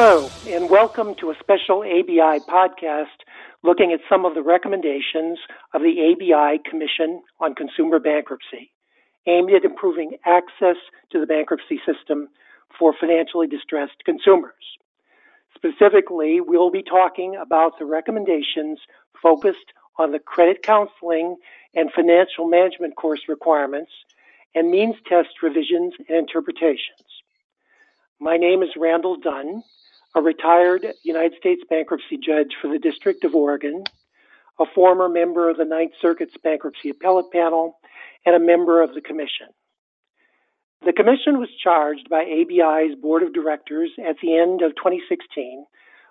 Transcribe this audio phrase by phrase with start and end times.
[0.00, 3.18] Hello, and welcome to a special ABI podcast
[3.64, 5.40] looking at some of the recommendations
[5.74, 8.70] of the ABI Commission on Consumer Bankruptcy,
[9.26, 10.76] aimed at improving access
[11.10, 12.28] to the bankruptcy system
[12.78, 14.78] for financially distressed consumers.
[15.56, 18.78] Specifically, we'll be talking about the recommendations
[19.20, 21.34] focused on the credit counseling
[21.74, 23.90] and financial management course requirements
[24.54, 27.02] and means test revisions and interpretations.
[28.20, 29.64] My name is Randall Dunn,
[30.18, 33.84] a retired United States bankruptcy judge for the District of Oregon,
[34.58, 37.78] a former member of the Ninth Circuit's Bankruptcy Appellate Panel,
[38.26, 39.46] and a member of the Commission.
[40.84, 45.64] The Commission was charged by ABI's Board of Directors at the end of 2016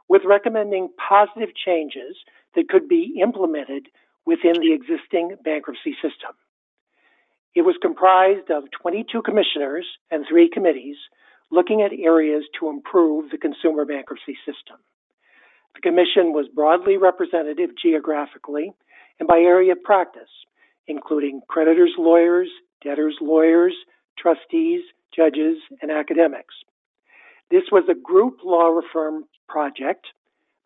[0.07, 2.15] with recommending positive changes
[2.55, 3.87] that could be implemented
[4.25, 6.31] within the existing bankruptcy system.
[7.55, 10.95] It was comprised of 22 commissioners and three committees
[11.51, 14.77] looking at areas to improve the consumer bankruptcy system.
[15.75, 18.73] The Commission was broadly representative geographically
[19.19, 20.29] and by area of practice,
[20.87, 22.49] including creditors' lawyers,
[22.83, 23.73] debtors' lawyers,
[24.17, 24.81] trustees,
[25.15, 26.55] judges, and academics.
[27.49, 30.07] This was a group law reform project.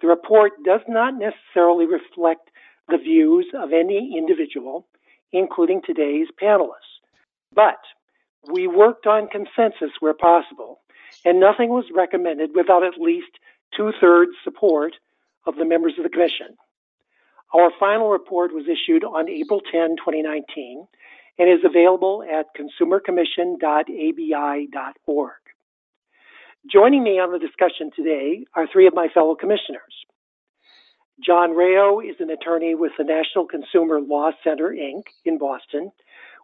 [0.01, 2.49] The report does not necessarily reflect
[2.87, 4.87] the views of any individual,
[5.31, 6.99] including today's panelists,
[7.53, 7.77] but
[8.49, 10.79] we worked on consensus where possible,
[11.25, 13.31] and nothing was recommended without at least
[13.75, 14.93] two thirds support
[15.45, 16.55] of the members of the Commission.
[17.53, 20.87] Our final report was issued on April 10, 2019,
[21.37, 25.31] and is available at consumercommission.abi.org.
[26.71, 30.05] Joining me on the discussion today are three of my fellow commissioners.
[31.25, 35.03] John Rao is an attorney with the National Consumer Law Center, Inc.
[35.25, 35.91] in Boston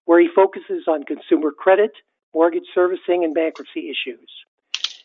[0.08, 1.92] where he focuses on consumer credit,
[2.34, 4.30] mortgage servicing, and bankruptcy issues.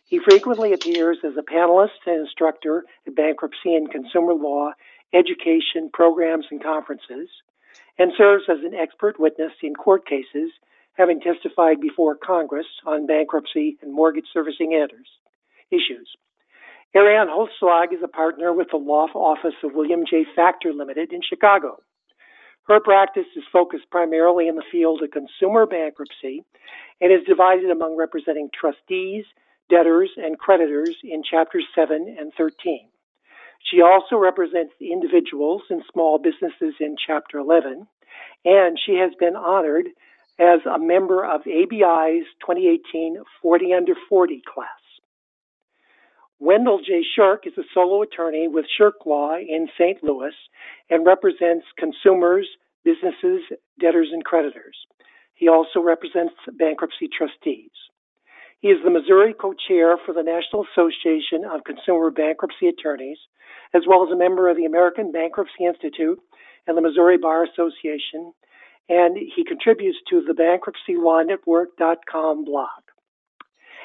[0.06, 4.70] He frequently appears as a panelist and instructor at bankruptcy and consumer law
[5.12, 7.28] education programs and conferences,
[7.98, 10.50] and serves as an expert witness in court cases,
[10.94, 14.72] having testified before Congress on bankruptcy and mortgage servicing
[15.70, 16.08] issues.
[16.94, 20.24] Ariane Holtschlag is a partner with the law office of William J.
[20.36, 21.80] Factor Limited in Chicago.
[22.68, 26.44] Her practice is focused primarily in the field of consumer bankruptcy
[27.00, 29.24] and is divided among representing trustees,
[29.68, 32.88] debtors, and creditors in Chapters 7 and 13.
[33.70, 37.86] She also represents individuals and small businesses in Chapter 11,
[38.44, 39.86] and she has been honored
[40.38, 44.81] as a member of ABI's 2018 40 Under 40 class.
[46.42, 47.04] Wendell J.
[47.14, 50.02] Shirk is a solo attorney with Shirk Law in St.
[50.02, 50.34] Louis
[50.90, 52.48] and represents consumers,
[52.82, 53.42] businesses,
[53.78, 54.76] debtors, and creditors.
[55.34, 57.70] He also represents bankruptcy trustees.
[58.58, 63.18] He is the Missouri co chair for the National Association of Consumer Bankruptcy Attorneys,
[63.72, 66.18] as well as a member of the American Bankruptcy Institute
[66.66, 68.32] and the Missouri Bar Association,
[68.88, 72.82] and he contributes to the bankruptcylawnetwork.com blog.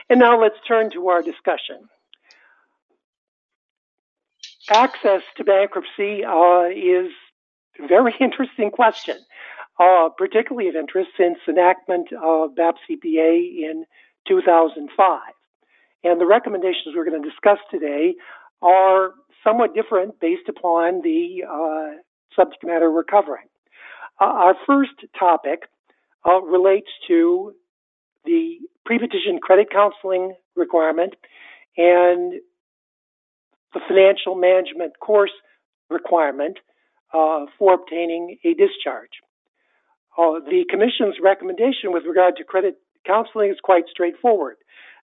[0.09, 1.87] And now let's turn to our discussion
[4.69, 7.11] access to bankruptcy uh, is
[7.83, 9.17] a very interesting question,
[9.79, 13.85] uh, particularly of interest since enactment of BAP-CPA in
[14.27, 15.19] 2005.
[16.03, 18.15] And the recommendations we're going to discuss today
[18.61, 19.11] are
[19.43, 21.99] somewhat different based upon the uh,
[22.35, 23.47] subject matter we're covering.
[24.19, 25.63] Uh, our first topic
[26.25, 27.53] uh, relates to
[28.25, 31.13] the pre-petition credit counseling requirement
[31.77, 32.33] and
[33.73, 35.31] the financial management course
[35.89, 36.57] requirement
[37.13, 39.21] uh, for obtaining a discharge.
[40.17, 44.57] Uh, the Commission's recommendation with regard to credit counseling is quite straightforward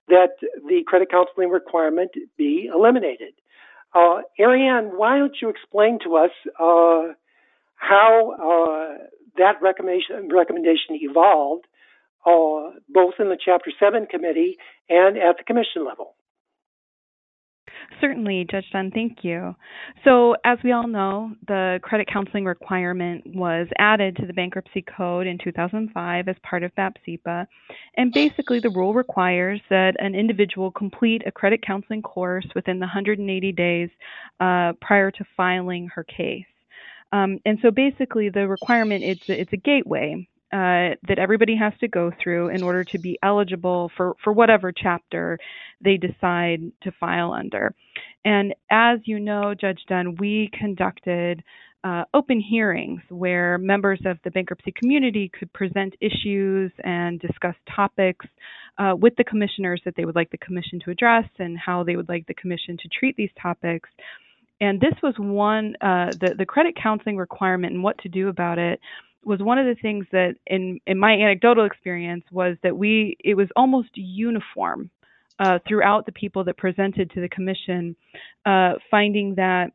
[0.08, 0.36] that
[0.68, 3.32] the credit counseling requirement be eliminated.
[3.94, 7.14] Uh, Ariane, why don't you explain to us uh,
[7.76, 9.04] how uh,
[9.38, 11.64] that recommendation, recommendation evolved
[12.26, 14.56] uh, both in the Chapter 7 committee
[14.88, 16.16] and at the Commission level?
[18.04, 19.56] Certainly, Judge Dunn, thank you.
[20.04, 25.26] So, as we all know, the credit counseling requirement was added to the bankruptcy code
[25.26, 27.46] in 2005 as part of BAP-CPA.
[27.96, 32.84] And basically, the rule requires that an individual complete a credit counseling course within the
[32.84, 33.88] 180 days
[34.38, 36.44] uh, prior to filing her case.
[37.10, 41.72] Um, and so basically, the requirement it's a, it's a gateway uh, that everybody has
[41.80, 45.38] to go through in order to be eligible for, for whatever chapter
[45.80, 47.74] they decide to file under.
[48.24, 51.42] And as you know, Judge Dunn, we conducted
[51.82, 58.24] uh, open hearings where members of the bankruptcy community could present issues and discuss topics
[58.78, 61.96] uh, with the commissioners that they would like the commission to address and how they
[61.96, 63.90] would like the commission to treat these topics.
[64.60, 68.58] And this was one, uh, the, the credit counseling requirement and what to do about
[68.58, 68.80] it
[69.26, 73.34] was one of the things that in, in my anecdotal experience was that we, it
[73.34, 74.90] was almost uniform
[75.38, 77.96] uh, throughout the people that presented to the commission,
[78.46, 79.72] uh, finding that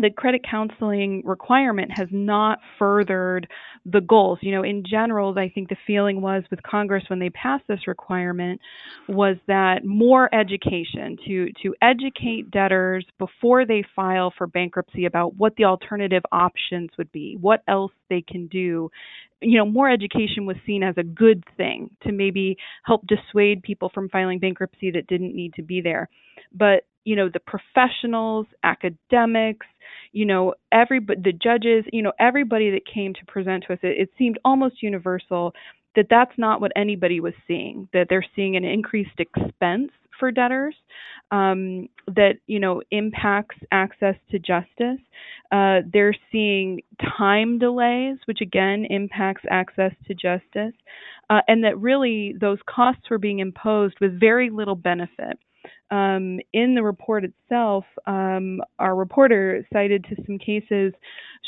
[0.00, 3.48] the credit counseling requirement has not furthered
[3.84, 4.38] the goals.
[4.42, 7.86] You know, in general, I think the feeling was with Congress when they passed this
[7.86, 8.60] requirement
[9.08, 15.54] was that more education to to educate debtors before they file for bankruptcy about what
[15.56, 18.90] the alternative options would be, what else they can do.
[19.40, 23.90] You know, more education was seen as a good thing to maybe help dissuade people
[23.92, 26.08] from filing bankruptcy that didn't need to be there.
[26.52, 29.66] But you know the professionals academics
[30.12, 33.98] you know everybody the judges you know everybody that came to present to us it,
[33.98, 35.52] it seemed almost universal
[35.96, 40.74] that that's not what anybody was seeing that they're seeing an increased expense for debtors
[41.30, 45.00] um, that you know impacts access to justice.
[45.52, 46.80] Uh, they're seeing
[47.18, 50.74] time delays which again impacts access to justice.
[51.28, 55.38] Uh, and that really those costs were being imposed with very little benefit
[55.90, 60.92] um, in the report itself, um, our reporter cited to some cases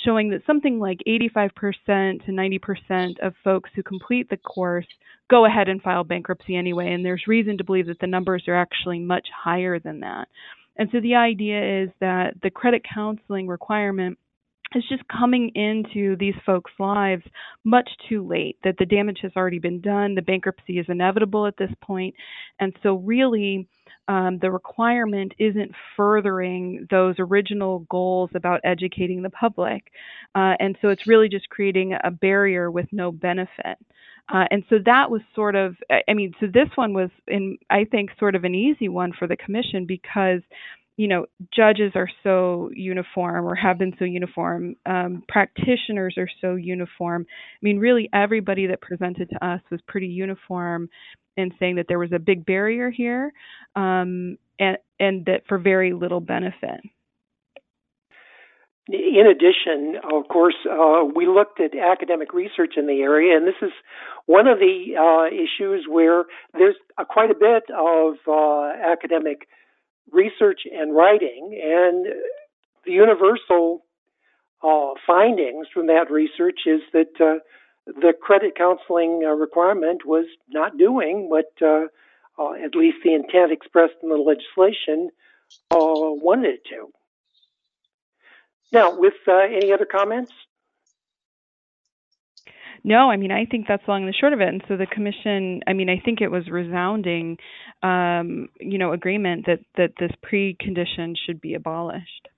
[0.04, 4.86] showing that something like 85% to 90% of folks who complete the course
[5.30, 8.56] go ahead and file bankruptcy anyway, and there's reason to believe that the numbers are
[8.56, 10.28] actually much higher than that.
[10.76, 14.18] And so the idea is that the credit counseling requirement
[14.74, 17.22] is just coming into these folks' lives
[17.64, 21.56] much too late, that the damage has already been done, the bankruptcy is inevitable at
[21.56, 22.14] this point.
[22.60, 23.66] And so, really,
[24.08, 29.92] um, the requirement isn't furthering those original goals about educating the public.
[30.34, 33.78] Uh, and so it's really just creating a barrier with no benefit.
[34.32, 37.84] Uh, and so that was sort of, I mean, so this one was, in I
[37.84, 40.40] think, sort of an easy one for the commission because,
[40.98, 44.74] you know, judges are so uniform or have been so uniform.
[44.84, 47.24] Um, practitioners are so uniform.
[47.30, 50.88] I mean, really, everybody that presented to us was pretty uniform
[51.36, 53.32] in saying that there was a big barrier here
[53.76, 56.80] um, and, and that for very little benefit.
[58.88, 63.54] In addition, of course, uh, we looked at academic research in the area, and this
[63.62, 63.70] is
[64.26, 66.24] one of the uh, issues where
[66.54, 69.46] there's a, quite a bit of uh, academic
[70.12, 72.06] research and writing, and
[72.84, 73.84] the universal
[74.62, 77.38] uh, findings from that research is that uh,
[77.86, 81.86] the credit counseling uh, requirement was not doing what uh,
[82.38, 85.10] uh, at least the intent expressed in the legislation
[85.70, 86.90] uh, wanted it to.
[88.70, 90.32] Now, with any other comments?
[92.84, 94.48] No, I mean I think that's long and the short of it.
[94.48, 97.38] And so the commission, I mean, I think it was resounding,
[97.82, 102.28] um, you know, agreement that that this precondition should be abolished.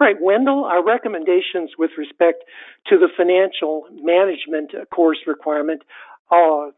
[0.00, 2.44] All right, Wendell, our recommendations with respect
[2.86, 5.82] to the financial management course requirement
[6.30, 6.70] uh,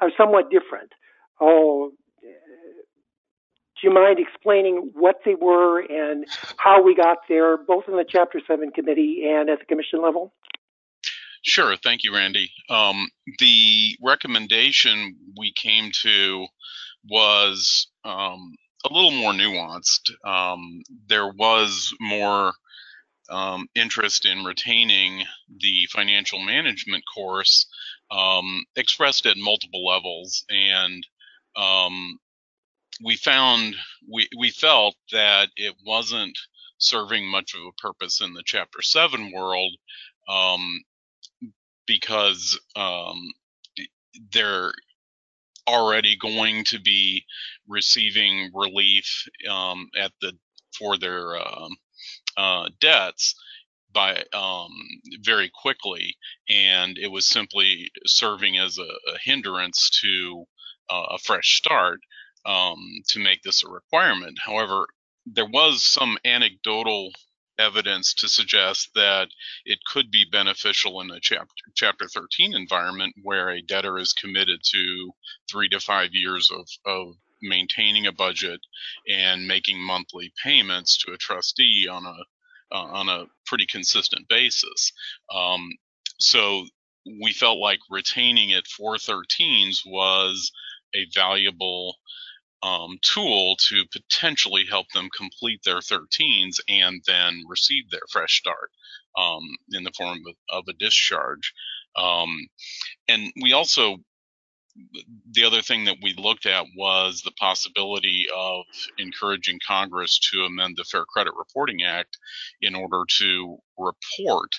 [0.00, 0.92] are somewhat different.
[1.40, 1.94] Uh,
[3.80, 6.24] do you mind explaining what they were and
[6.56, 10.32] how we got there, both in the Chapter 7 committee and at the commission level?
[11.46, 11.76] Sure.
[11.76, 12.50] Thank you, Randy.
[12.68, 16.46] Um, the recommendation we came to
[17.08, 20.10] was um, a little more nuanced.
[20.24, 22.52] Um, there was more
[23.30, 25.24] um, interest in retaining
[25.60, 27.66] the financial management course
[28.10, 31.06] um, expressed at multiple levels, and
[31.56, 32.18] um,
[33.04, 33.76] we found
[34.12, 36.36] we we felt that it wasn't
[36.78, 39.72] serving much of a purpose in the Chapter Seven world
[40.28, 40.80] um,
[41.86, 43.32] because um,
[44.32, 44.72] they're
[45.68, 47.24] already going to be
[47.68, 50.32] receiving relief um, at the
[50.78, 51.76] for their um,
[52.36, 53.34] uh, debts
[53.92, 54.70] by um,
[55.22, 56.16] very quickly,
[56.50, 60.44] and it was simply serving as a, a hindrance to
[60.90, 62.00] uh, a fresh start
[62.44, 62.78] um,
[63.08, 64.38] to make this a requirement.
[64.44, 64.86] However,
[65.24, 67.10] there was some anecdotal
[67.58, 69.28] evidence to suggest that
[69.64, 74.60] it could be beneficial in a chapter, chapter 13 environment where a debtor is committed
[74.62, 75.10] to
[75.50, 78.60] three to five years of, of maintaining a budget
[79.08, 82.16] and making monthly payments to a trustee on a
[82.72, 84.92] uh, on a pretty consistent basis.
[85.32, 85.70] Um,
[86.18, 86.64] so
[87.20, 90.50] we felt like retaining it for 13s was
[90.94, 91.96] a valuable
[92.62, 98.70] um, tool to potentially help them complete their 13s and then receive their fresh start
[99.16, 101.52] um, in the form of, a discharge.
[101.96, 102.46] Um,
[103.08, 103.96] and we also
[105.32, 108.64] the other thing that we looked at was the possibility of
[108.98, 112.18] encouraging Congress to amend the Fair Credit Reporting Act
[112.60, 114.50] in order to report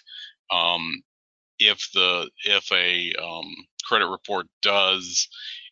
[0.52, 1.04] um,
[1.60, 5.28] if the if a um, credit report does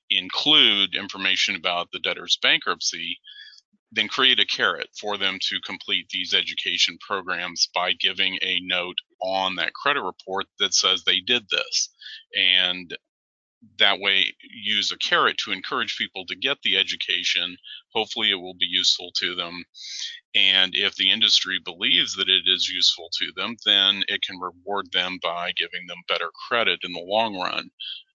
[0.09, 3.19] include information about the debtor's bankruptcy,
[3.91, 8.97] then create a carrot for them to complete these education programs by giving a note
[9.21, 11.89] on that credit report that says they did this.
[12.35, 12.95] And
[13.79, 17.57] that way, use a carrot to encourage people to get the education.
[17.93, 19.63] Hopefully, it will be useful to them.
[20.35, 24.91] And if the industry believes that it is useful to them, then it can reward
[24.91, 27.69] them by giving them better credit in the long run,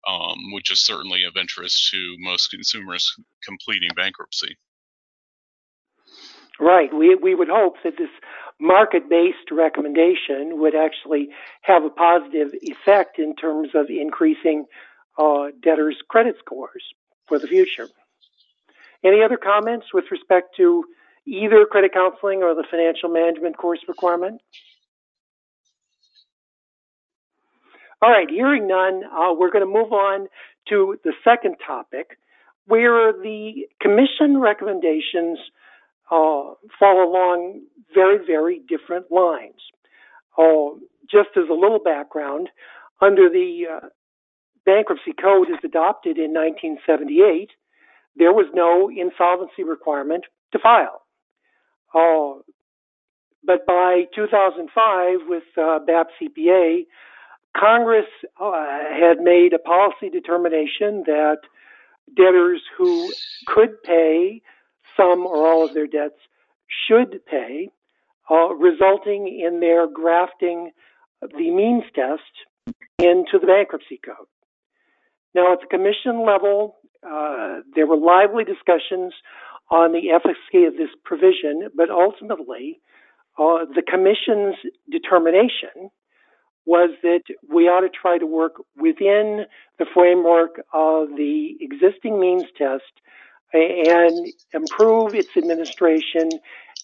[0.06, 3.14] um, which is certainly of interest to most consumers
[3.44, 4.56] completing bankruptcy.
[6.58, 6.92] Right.
[6.92, 8.10] We, we would hope that this
[8.60, 11.28] market based recommendation would actually
[11.62, 14.66] have a positive effect in terms of increasing
[15.18, 16.82] uh, debtors' credit scores
[17.26, 17.88] for the future.
[19.02, 20.84] Any other comments with respect to
[21.26, 24.40] either credit counseling or the financial management course requirement?
[28.02, 30.26] All right, hearing none, uh, we're going to move on
[30.70, 32.18] to the second topic,
[32.66, 35.38] where the commission recommendations
[36.10, 37.60] uh, fall along
[37.94, 39.60] very, very different lines.
[40.38, 40.78] Uh,
[41.10, 42.48] just as a little background,
[43.02, 43.86] under the uh,
[44.64, 47.50] bankruptcy code as adopted in 1978,
[48.16, 51.02] there was no insolvency requirement to file.
[51.94, 52.40] Uh,
[53.44, 56.86] but by 2005, with uh, BAP CPA,
[57.56, 58.06] Congress
[58.40, 58.52] uh,
[58.98, 61.38] had made a policy determination that
[62.16, 63.12] debtors who
[63.46, 64.42] could pay
[64.96, 66.18] some or all of their debts
[66.86, 67.68] should pay,
[68.30, 70.70] uh, resulting in their grafting
[71.20, 74.26] the means test into the bankruptcy code.
[75.34, 76.76] Now, at the commission level,
[77.06, 79.12] uh, there were lively discussions
[79.70, 82.80] on the efficacy of this provision, but ultimately,
[83.38, 84.56] uh, the Commission's
[84.90, 85.90] determination
[86.66, 89.46] was that we ought to try to work within
[89.78, 92.84] the framework of the existing means test
[93.52, 96.28] and improve its administration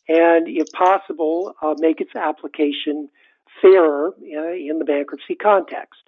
[0.08, 3.08] and, if possible, uh, make its application
[3.60, 6.00] fairer uh, in the bankruptcy context.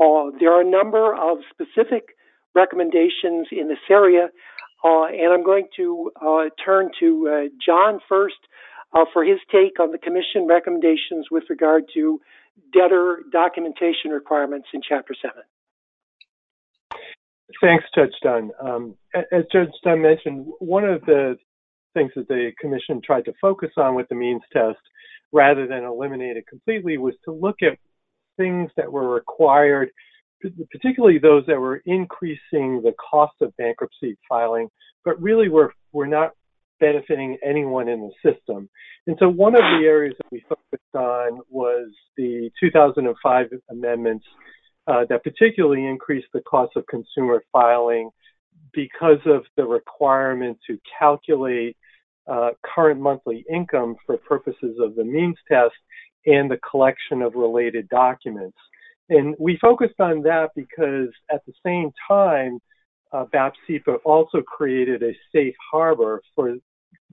[0.00, 2.16] Uh, there are a number of specific
[2.54, 4.28] recommendations in this area
[4.84, 8.34] uh, and I'm going to uh, turn to John first
[9.12, 12.20] for his take on the Commission recommendations with regard to
[12.72, 15.42] debtor documentation requirements in Chapter 7.
[17.60, 18.50] Thanks, Judge Dunn.
[18.60, 21.36] Um, as Judge Dunn mentioned, one of the
[21.94, 24.78] things that the Commission tried to focus on with the means test,
[25.32, 27.78] rather than eliminate it completely, was to look at
[28.38, 29.90] things that were required
[30.70, 34.68] particularly those that were increasing the cost of bankruptcy filing,
[35.04, 36.32] but really were, were not
[36.82, 38.68] benefiting anyone in the system.
[39.06, 44.24] And so one of the areas that we focused on was the 2005 amendments
[44.88, 48.10] uh, that particularly increased the cost of consumer filing
[48.72, 51.76] because of the requirement to calculate
[52.26, 55.74] uh, current monthly income for purposes of the means test
[56.26, 58.58] and the collection of related documents.
[59.08, 62.58] And we focused on that because at the same time,
[63.12, 63.24] uh,
[64.04, 66.56] also created a safe harbor for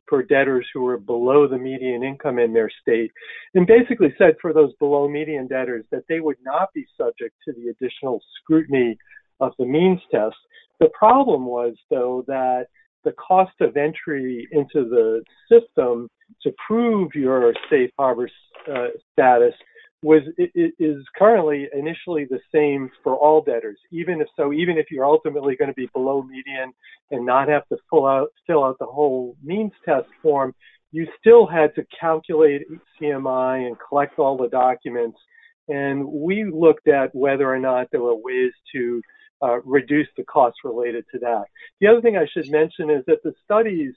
[0.10, 3.12] for debtors who were below the median income in their state,
[3.54, 7.54] and basically said for those below median debtors that they would not be subject to
[7.54, 8.98] the additional scrutiny
[9.40, 10.36] of the means test.
[10.80, 12.68] The problem was, though, that
[13.04, 16.10] the cost of entry into the system
[16.44, 18.30] to prove your safe harbor
[18.70, 19.54] uh, status
[20.02, 23.78] was is currently initially the same for all debtors.
[23.92, 26.74] Even if so, even if you're ultimately going to be below median
[27.12, 30.56] and not have to fill out fill out the whole means test form,
[30.92, 32.62] you still had to calculate
[33.00, 35.20] CMI and collect all the documents.
[35.68, 39.02] And we looked at whether or not there were ways to
[39.42, 41.46] uh, reduce the costs related to that.
[41.82, 43.94] The other thing I should mention is that the studies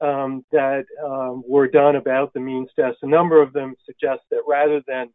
[0.00, 4.42] um, that um, were done about the means test, a number of them suggest that
[4.48, 5.10] rather than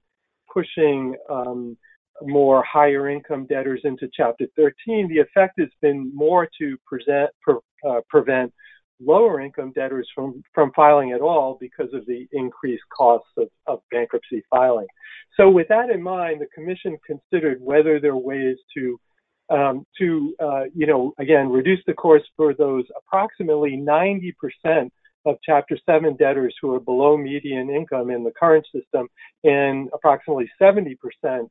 [0.56, 1.78] pushing um,
[2.22, 7.56] more higher income debtors into Chapter 13, the effect has been more to present, pre,
[7.88, 8.54] uh, prevent
[9.02, 13.80] lower income debtors from, from filing at all because of the increased costs of, of
[13.92, 14.88] bankruptcy filing.
[15.36, 19.00] So, with that in mind, the Commission considered whether there are ways to
[19.50, 24.34] um, to, uh, you know, again, reduce the course for those approximately 90%
[25.26, 29.08] of Chapter 7 debtors who are below median income in the current system,
[29.44, 30.96] and approximately 70%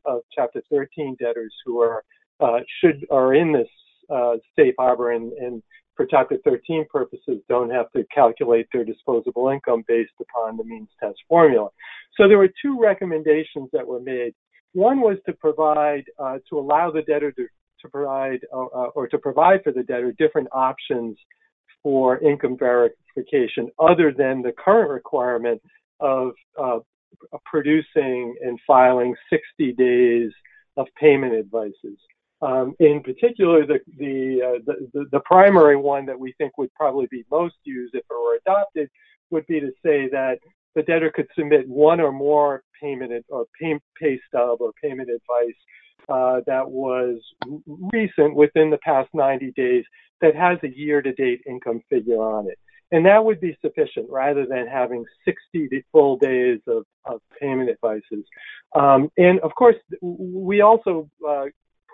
[0.04, 2.04] of Chapter 13 debtors who are
[2.40, 3.68] uh, should are in this
[4.10, 5.62] uh, safe harbor and, and
[5.96, 10.88] for Chapter 13 purposes don't have to calculate their disposable income based upon the means
[11.00, 11.68] test formula.
[12.16, 14.34] So there were two recommendations that were made.
[14.72, 17.46] One was to provide, uh, to allow the debtor to,
[17.80, 21.16] to provide, uh, uh or to provide for the debtor different options
[21.84, 25.62] for income verification other than the current requirement
[26.00, 26.78] of uh,
[27.44, 30.32] producing and filing 60 days
[30.76, 31.98] of payment advices.
[32.42, 37.06] Um, in particular, the the, uh, the, the primary one that we think would probably
[37.10, 38.90] be most used if it were adopted
[39.30, 40.38] would be to say that
[40.74, 45.54] the debtor could submit one or more payment or pay, pay stub or payment advice
[46.08, 47.20] uh, that was
[47.92, 49.84] recent within the past 90 days
[50.24, 52.58] that has a year-to-date income figure on it.
[52.92, 58.24] And that would be sufficient rather than having 60 full days of, of payment advices.
[58.74, 61.46] Um, and of course, we also uh,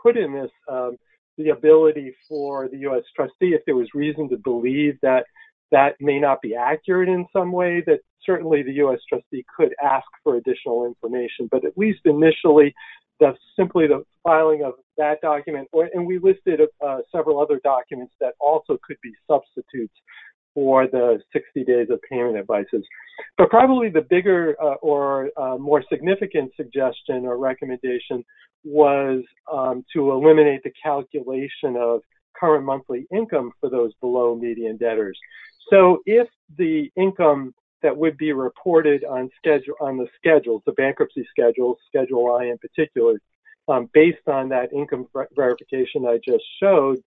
[0.02, 0.96] put in this um,
[1.38, 3.02] the ability for the U.S.
[3.16, 5.25] trustee, if there was reason to believe that
[5.71, 9.00] that may not be accurate in some way, that certainly the U.S.
[9.09, 11.49] trustee could ask for additional information.
[11.50, 12.75] But at least initially,
[13.19, 18.15] the simply the filing of that document, or, and we listed uh, several other documents
[18.21, 19.95] that also could be substitutes
[20.55, 22.85] for the 60 days of payment advices.
[23.39, 28.25] But probably the bigger uh, or uh, more significant suggestion or recommendation
[28.65, 29.23] was
[29.53, 32.00] um, to eliminate the calculation of
[32.39, 35.19] current monthly income for those below median debtors.
[35.69, 41.26] So if the income that would be reported on schedule on the schedules, the bankruptcy
[41.31, 43.21] schedules, Schedule I in particular,
[43.69, 46.99] um, based on that income verification I just showed,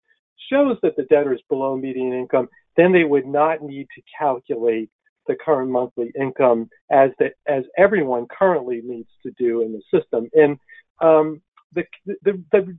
[0.50, 4.90] shows that the debtor is below median income, then they would not need to calculate
[5.28, 10.30] the current monthly income as the, as everyone currently needs to do in the system.
[10.34, 10.58] And
[11.02, 11.42] um,
[11.74, 11.84] the,
[12.24, 12.78] the, the,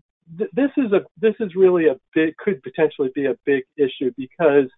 [0.53, 4.70] this is a this is really a big could potentially be a big issue because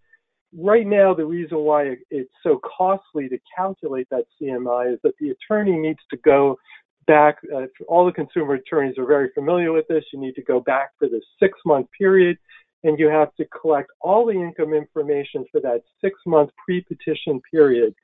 [0.56, 5.30] right now the reason why it's so costly to calculate that CMI is that the
[5.30, 6.58] attorney needs to go
[7.06, 7.36] back.
[7.54, 10.04] Uh, all the consumer attorneys are very familiar with this.
[10.12, 12.38] You need to go back for the six month period
[12.84, 17.40] and you have to collect all the income information for that six month pre petition
[17.50, 17.94] period.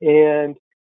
[0.00, 0.56] And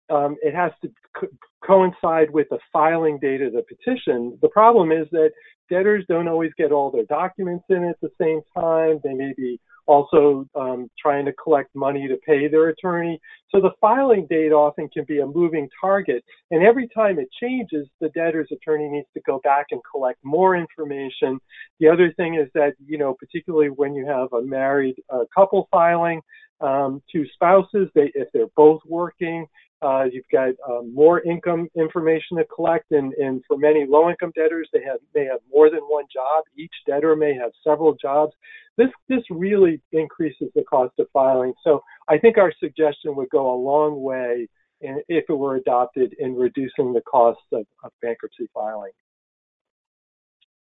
[0.09, 1.27] um, it has to co-
[1.65, 4.37] coincide with the filing date of the petition.
[4.41, 5.31] The problem is that
[5.73, 8.99] debtors don't always get all their documents in at the same time.
[9.03, 13.19] They may be also um, trying to collect money to pay their attorney.
[13.49, 16.23] So the filing date often can be a moving target.
[16.51, 20.55] And every time it changes, the debtor's attorney needs to go back and collect more
[20.55, 21.39] information.
[21.79, 25.67] The other thing is that, you know, particularly when you have a married uh, couple
[25.71, 26.21] filing,
[26.61, 29.45] um, two spouses, they, if they're both working,
[29.83, 34.69] uh, you've got um, more income information to collect, and, and for many low-income debtors,
[34.73, 36.43] they have may have more than one job.
[36.57, 38.33] Each debtor may have several jobs.
[38.77, 41.53] This this really increases the cost of filing.
[41.63, 44.47] So I think our suggestion would go a long way
[44.81, 48.91] in, if it were adopted in reducing the costs of, of bankruptcy filing.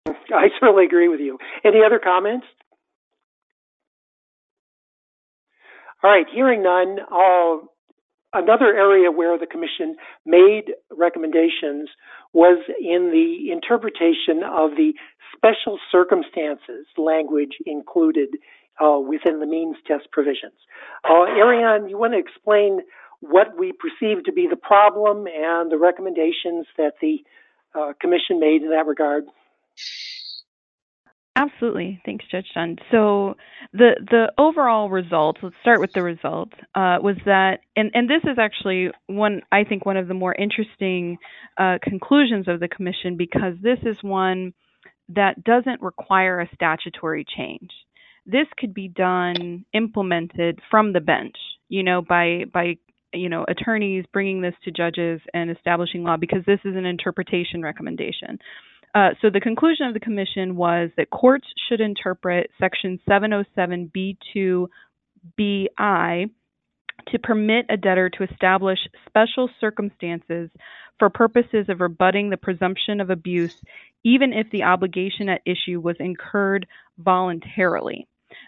[0.07, 1.37] I certainly agree with you.
[1.63, 2.45] Any other comments?
[6.03, 7.69] All right, hearing none, I'll
[8.33, 11.89] Another area where the Commission made recommendations
[12.33, 14.93] was in the interpretation of the
[15.35, 18.29] special circumstances language included
[18.79, 20.53] uh, within the means test provisions.
[21.07, 22.79] Uh, Ariane, you want to explain
[23.19, 27.17] what we perceive to be the problem and the recommendations that the
[27.75, 29.25] uh, Commission made in that regard?
[31.35, 32.01] Absolutely.
[32.05, 32.75] Thanks, Judge Dunn.
[32.91, 33.35] So
[33.71, 38.21] the the overall result, let's start with the result, uh, was that, and, and this
[38.23, 41.17] is actually one, I think, one of the more interesting
[41.57, 44.53] uh, conclusions of the commission because this is one
[45.09, 47.69] that doesn't require a statutory change.
[48.25, 51.35] This could be done, implemented from the bench,
[51.69, 52.75] you know, by by
[53.13, 57.61] you know attorneys bringing this to judges and establishing law because this is an interpretation
[57.61, 58.37] recommendation.
[58.93, 64.67] Uh, so the conclusion of the commission was that courts should interpret Section 707B2BI
[67.07, 70.49] to permit a debtor to establish special circumstances
[70.99, 73.55] for purposes of rebutting the presumption of abuse,
[74.03, 76.67] even if the obligation at issue was incurred
[76.99, 78.07] voluntarily.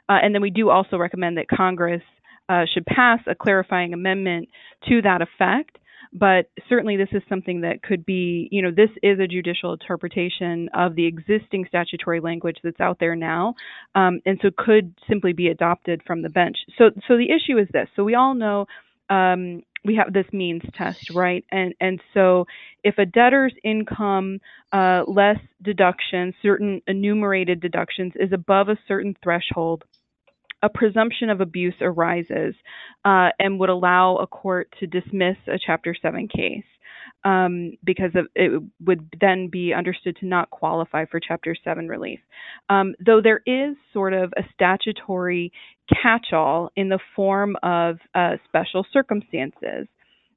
[0.09, 2.03] Uh, and then we do also recommend that Congress
[2.49, 4.49] uh, should pass a clarifying amendment
[4.87, 5.77] to that effect
[6.13, 10.69] but certainly this is something that could be, you know, this is a judicial interpretation
[10.73, 13.55] of the existing statutory language that's out there now,
[13.95, 16.57] um, and so could simply be adopted from the bench.
[16.77, 17.89] So, so the issue is this.
[17.95, 18.67] So we all know.
[19.09, 21.43] Um, we have this means test, right?
[21.51, 22.45] And and so
[22.83, 24.39] if a debtor's income
[24.71, 29.83] uh, less deductions, certain enumerated deductions, is above a certain threshold,
[30.63, 32.55] a presumption of abuse arises
[33.05, 36.63] uh, and would allow a court to dismiss a Chapter 7 case.
[37.25, 42.19] Um, because of, it would then be understood to not qualify for Chapter 7 relief.
[42.69, 45.51] Um, though there is sort of a statutory
[46.01, 49.87] catch all in the form of uh, special circumstances.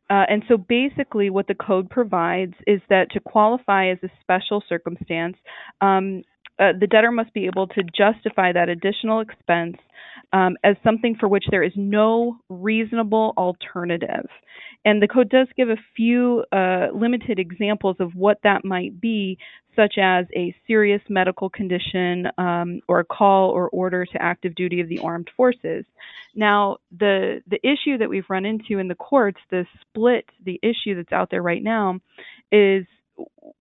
[0.09, 4.63] Uh, and so basically, what the code provides is that to qualify as a special
[4.69, 5.37] circumstance,
[5.81, 6.23] um,
[6.59, 9.77] uh, the debtor must be able to justify that additional expense
[10.33, 14.29] um, as something for which there is no reasonable alternative.
[14.85, 19.37] And the code does give a few uh, limited examples of what that might be,
[19.75, 24.81] such as a serious medical condition um, or a call or order to active duty
[24.81, 25.85] of the armed forces.
[26.35, 30.95] Now, the the issue that we've run into in the courts, the split, the issue
[30.95, 31.99] that's out there right now,
[32.53, 32.87] is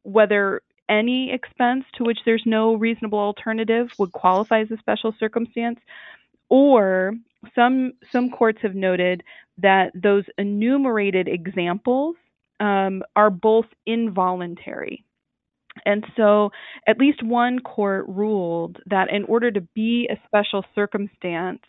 [0.04, 5.80] whether any expense to which there's no reasonable alternative would qualify as a special circumstance
[6.50, 7.14] or
[7.54, 9.24] some some courts have noted
[9.58, 12.16] that those enumerated examples
[12.60, 15.04] um, are both involuntary.
[15.86, 16.52] And so,
[16.88, 21.60] at least one court ruled that in order to be a special circumstance,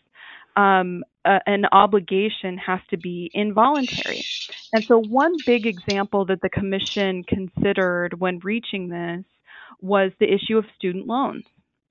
[0.56, 4.24] um, an obligation has to be involuntary.
[4.72, 9.24] And so, one big example that the commission considered when reaching this
[9.80, 11.44] was the issue of student loans.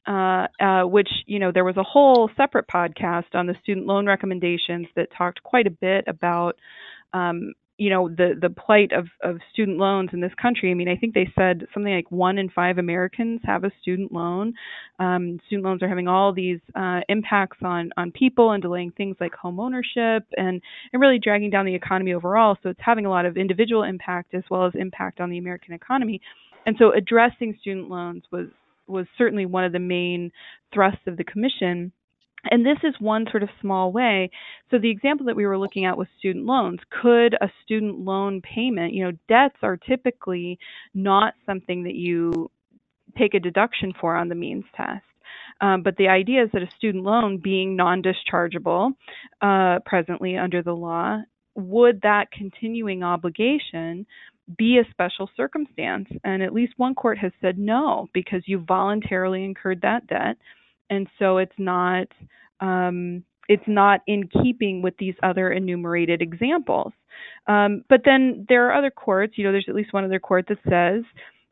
[0.07, 4.05] Uh, uh, which you know there was a whole separate podcast on the student loan
[4.05, 6.55] recommendations that talked quite a bit about
[7.11, 10.71] um, you know the the plight of of student loans in this country.
[10.71, 14.11] I mean, I think they said something like one in five Americans have a student
[14.11, 14.53] loan.
[14.99, 19.17] Um, student loans are having all these uh, impacts on on people and delaying things
[19.19, 20.61] like home ownership and
[20.93, 22.57] and really dragging down the economy overall.
[22.63, 25.73] So it's having a lot of individual impact as well as impact on the American
[25.73, 26.21] economy.
[26.65, 28.47] And so addressing student loans was
[28.87, 30.31] was certainly one of the main
[30.73, 31.91] thrusts of the commission.
[32.51, 34.29] And this is one sort of small way.
[34.71, 36.79] So the example that we were looking at was student loans.
[37.01, 40.59] Could a student loan payment, you know, debts are typically
[40.93, 42.51] not something that you
[43.17, 45.03] take a deduction for on the means test.
[45.61, 48.91] Um, but the idea is that a student loan being non dischargeable
[49.41, 51.21] uh, presently under the law,
[51.55, 54.05] would that continuing obligation
[54.57, 56.09] be a special circumstance?
[56.23, 60.37] And at least one court has said no, because you voluntarily incurred that debt
[60.89, 62.07] and so it's not
[62.59, 66.93] um, it's not in keeping with these other enumerated examples.
[67.47, 70.47] Um, but then there are other courts, you know, there's at least one other court
[70.49, 71.03] that says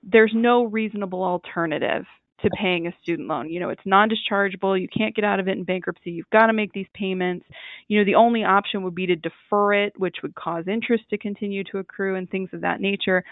[0.01, 2.05] there's no reasonable alternative
[2.41, 3.49] to paying a student loan.
[3.49, 6.47] You know, it's non dischargeable, you can't get out of it in bankruptcy, you've got
[6.47, 7.45] to make these payments.
[7.87, 11.17] You know, the only option would be to defer it, which would cause interest to
[11.17, 13.23] continue to accrue and things of that nature.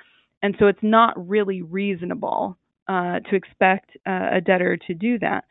[0.43, 5.43] And so it's not really reasonable uh, to expect uh, a debtor to do that.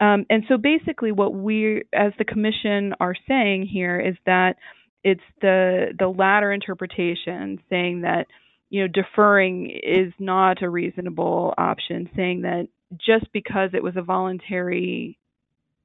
[0.00, 4.56] Um, and so basically, what we, as the commission, are saying here is that
[5.02, 8.26] it's the the latter interpretation, saying that
[8.68, 14.02] you know deferring is not a reasonable option, saying that just because it was a
[14.02, 15.18] voluntary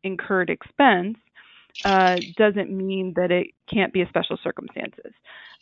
[0.04, 1.18] incurred expense
[1.86, 5.14] uh, doesn't mean that it can't be a special circumstances.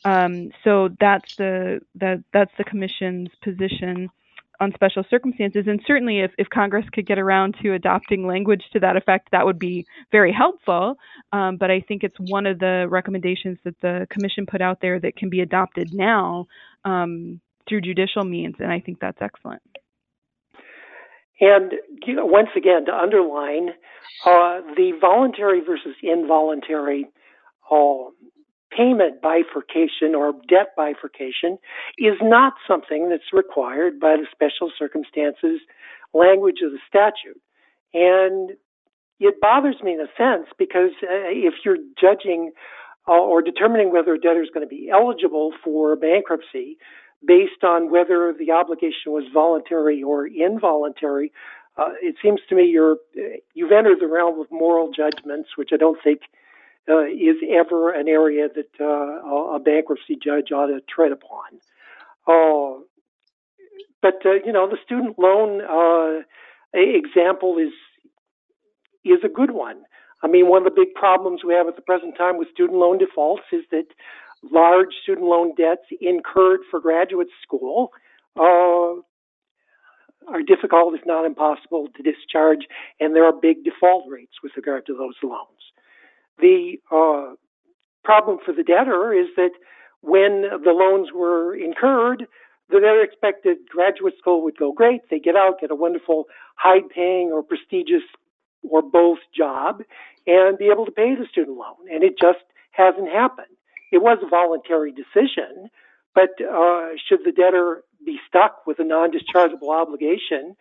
[0.05, 4.09] Um, so that's the that that's the commission's position
[4.59, 5.65] on special circumstances.
[5.67, 9.45] And certainly, if, if Congress could get around to adopting language to that effect, that
[9.45, 10.95] would be very helpful.
[11.31, 14.99] Um, but I think it's one of the recommendations that the Commission put out there
[14.99, 16.47] that can be adopted now
[16.85, 19.61] um, through judicial means, and I think that's excellent.
[21.41, 21.71] And
[22.05, 23.69] you know, once again, to underline
[24.25, 27.05] uh, the voluntary versus involuntary
[27.71, 28.09] uh,
[28.75, 31.57] payment bifurcation or debt bifurcation
[31.97, 35.59] is not something that's required by the special circumstances
[36.13, 37.41] language of the statute.
[37.93, 38.51] And
[39.19, 42.51] it bothers me in a sense because uh, if you're judging
[43.07, 46.77] uh, or determining whether a debtor is going to be eligible for bankruptcy
[47.25, 51.31] based on whether the obligation was voluntary or involuntary,
[51.77, 52.97] uh, it seems to me you're
[53.53, 56.21] you've entered the realm of moral judgments, which I don't think
[56.89, 61.59] uh, is ever an area that uh, a bankruptcy judge ought to tread upon.
[62.27, 62.81] Uh,
[64.01, 66.21] but uh, you know, the student loan uh,
[66.73, 67.73] example is
[69.03, 69.83] is a good one.
[70.21, 72.77] I mean, one of the big problems we have at the present time with student
[72.77, 73.85] loan defaults is that
[74.51, 77.91] large student loan debts incurred for graduate school
[78.37, 78.99] uh,
[80.27, 82.67] are difficult, if not impossible, to discharge,
[82.99, 85.68] and there are big default rates with regard to those loans.
[86.39, 87.35] The uh,
[88.03, 89.51] problem for the debtor is that
[90.01, 92.25] when the loans were incurred,
[92.69, 95.01] the debtor expected graduate school would go great.
[95.09, 96.25] They get out, get a wonderful
[96.55, 98.03] high paying or prestigious
[98.61, 99.81] or both job,
[100.27, 101.89] and be able to pay the student loan.
[101.91, 103.47] And it just hasn't happened.
[103.91, 105.69] It was a voluntary decision,
[106.13, 110.55] but uh, should the debtor be stuck with a non-dischargeable obligation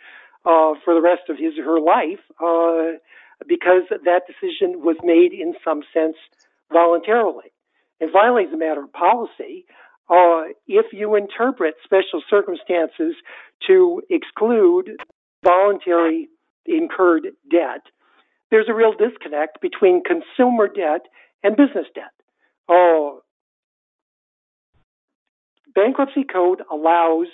[0.45, 2.99] uh, for the rest of his or her life uh,
[3.47, 6.17] because that decision was made in some sense
[6.73, 7.53] voluntarily.
[8.01, 9.67] And finally, as a matter of policy,
[10.11, 13.15] uh, if you interpret special circumstances
[13.67, 14.91] to exclude
[15.45, 16.29] voluntary
[16.67, 17.83] incurred debt,
[18.51, 21.07] there's a real disconnect between consumer debt
[21.43, 22.13] and business debt.
[22.69, 23.21] Uh,
[25.75, 27.27] bankruptcy code allows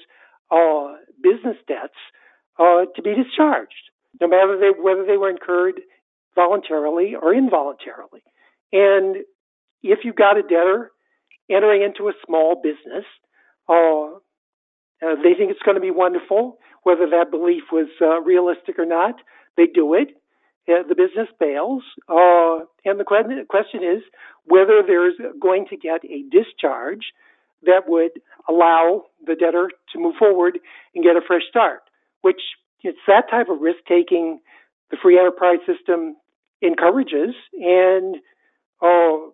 [0.50, 1.94] uh, business debts
[2.58, 3.90] uh, to be discharged,
[4.20, 5.80] no matter they, whether they were incurred
[6.34, 8.22] voluntarily or involuntarily.
[8.72, 9.24] And
[9.82, 10.90] if you've got a debtor
[11.50, 13.04] entering into a small business,
[13.68, 14.16] uh,
[15.04, 18.86] uh, they think it's going to be wonderful, whether that belief was uh, realistic or
[18.86, 19.16] not.
[19.56, 20.08] They do it.
[20.66, 21.82] Uh, the business fails.
[22.08, 23.04] Uh, and the
[23.48, 24.02] question is
[24.46, 27.12] whether there's going to get a discharge
[27.64, 28.12] that would
[28.48, 30.58] allow the debtor to move forward
[30.94, 31.80] and get a fresh start,
[32.22, 32.40] which
[32.82, 34.40] it's that type of risk taking
[34.90, 36.16] the free enterprise system
[36.64, 38.16] encourages and
[38.82, 39.30] uh,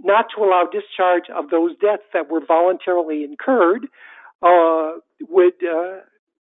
[0.00, 3.86] not to allow discharge of those debts that were voluntarily incurred
[4.42, 4.92] uh,
[5.28, 6.00] would uh,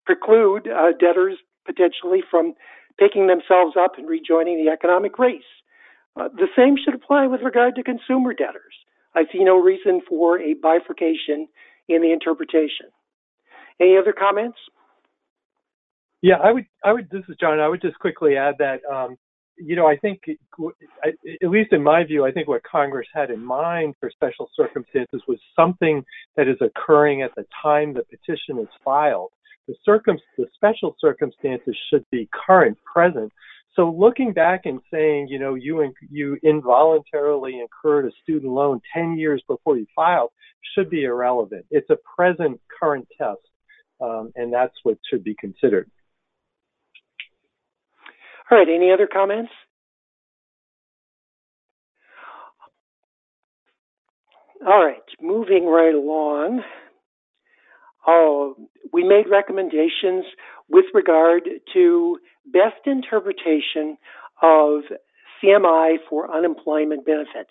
[0.04, 2.54] preclude uh, debtors potentially from
[2.98, 5.42] picking themselves up and rejoining the economic race.
[6.16, 8.74] Uh, the same should apply with regard to consumer debtors.
[9.14, 11.48] I see no reason for a bifurcation
[11.88, 12.87] in the interpretation.
[13.80, 14.58] Any other comments?
[16.20, 16.66] Yeah, I would.
[16.84, 17.08] I would.
[17.11, 17.61] This is John.
[17.61, 19.16] I would just quickly add that um,
[19.61, 23.44] you know, I think, at least in my view, I think what Congress had in
[23.44, 26.05] mind for special circumstances was something
[26.37, 29.31] that is occurring at the time the petition is filed.
[29.66, 33.33] The, circum- the special circumstances should be current, present.
[33.75, 39.16] So looking back and saying, you know, you you involuntarily incurred a student loan 10
[39.16, 40.31] years before you filed
[40.75, 41.64] should be irrelevant.
[41.71, 43.38] It's a present, current test,
[44.01, 45.88] um, and that's what should be considered.
[48.50, 49.50] All right, any other comments?
[54.66, 56.62] All right, moving right along.
[58.06, 60.24] Uh, we made recommendations
[60.68, 61.42] with regard
[61.74, 62.18] to
[62.52, 63.98] best interpretation
[64.42, 64.82] of
[65.42, 67.50] CMI for unemployment benefits.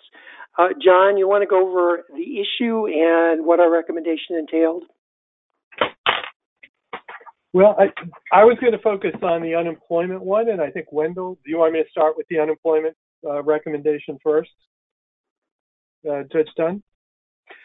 [0.58, 4.84] Uh, John, you want to go over the issue and what our recommendation entailed?
[7.52, 7.90] Well, I,
[8.32, 11.58] I was going to focus on the unemployment one, and I think Wendell, do you
[11.58, 12.94] want me to start with the unemployment
[13.26, 14.50] uh, recommendation first?
[16.08, 16.82] Uh, Judge Dunn?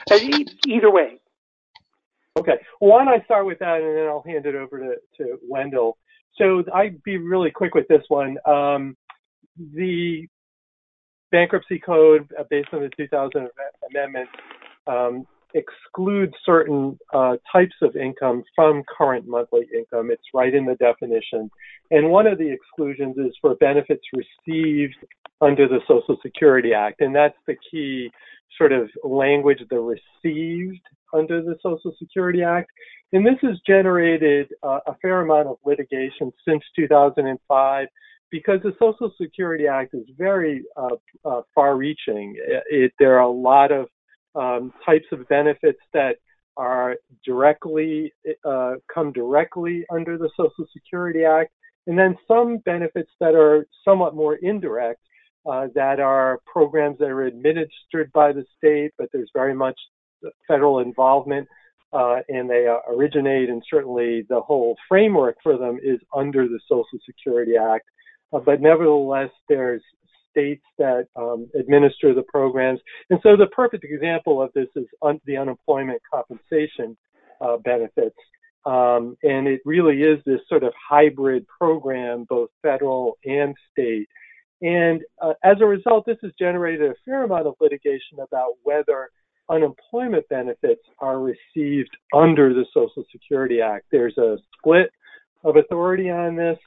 [0.09, 0.19] Uh,
[0.67, 1.19] either way.
[2.37, 2.53] Okay.
[2.79, 5.37] Well, why don't I start with that, and then I'll hand it over to, to
[5.47, 5.97] Wendell.
[6.37, 8.37] So I'd be really quick with this one.
[8.45, 8.97] Um,
[9.75, 10.27] the
[11.31, 13.47] bankruptcy code, uh, based on the 2000
[13.89, 14.29] amendment,
[14.87, 20.11] um, exclude certain uh, types of income from current monthly income.
[20.11, 21.49] It's right in the definition.
[21.91, 24.95] And one of the exclusions is for benefits received
[25.41, 27.01] under the Social Security Act.
[27.01, 28.09] And that's the key
[28.57, 30.81] sort of language, the received
[31.13, 32.69] under the Social Security Act.
[33.11, 37.87] And this has generated uh, a fair amount of litigation since 2005
[38.31, 42.35] because the Social Security Act is very uh, uh, far-reaching.
[42.37, 43.87] It, it, there are a lot of
[44.35, 46.17] um, types of benefits that
[46.57, 48.13] are directly
[48.45, 51.51] uh, come directly under the Social Security Act,
[51.87, 54.99] and then some benefits that are somewhat more indirect,
[55.49, 59.77] uh, that are programs that are administered by the state, but there's very much
[60.47, 61.47] federal involvement,
[61.91, 66.59] uh, and they uh, originate, and certainly the whole framework for them is under the
[66.67, 67.85] Social Security Act.
[68.31, 69.83] Uh, but nevertheless, there's
[70.33, 72.79] states that um, administer the programs.
[73.09, 76.97] And so the perfect example of this is un- the unemployment compensation
[77.39, 78.17] uh, benefits.
[78.65, 84.07] Um, and it really is this sort of hybrid program, both federal and state.
[84.61, 89.09] And uh, as a result, this has generated a fair amount of litigation about whether
[89.49, 93.85] unemployment benefits are received under the Social Security Act.
[93.91, 94.89] There's a split
[95.43, 96.57] of authority on this.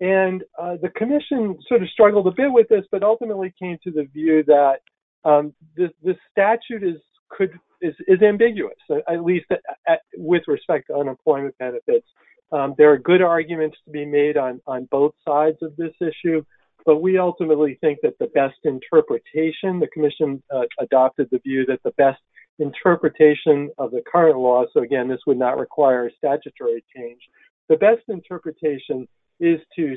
[0.00, 3.90] And uh, the commission sort of struggled a bit with this, but ultimately came to
[3.90, 4.76] the view that
[5.24, 8.76] um, the, the statute is could is, is ambiguous,
[9.08, 12.06] at least at, at, with respect to unemployment benefits.
[12.50, 16.42] Um, there are good arguments to be made on, on both sides of this issue,
[16.86, 21.82] but we ultimately think that the best interpretation, the Commission uh, adopted the view that
[21.84, 22.20] the best
[22.58, 27.20] interpretation of the current law, so again, this would not require a statutory change,
[27.68, 29.06] the best interpretation
[29.40, 29.96] is to,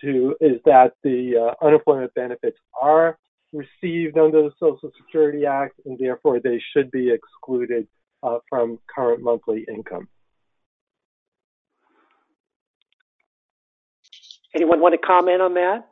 [0.00, 3.18] to is that the uh, unemployment benefits are
[3.52, 7.86] received under the Social Security Act, and therefore they should be excluded
[8.22, 10.08] uh, from current monthly income.
[14.54, 15.86] Anyone want to comment on that?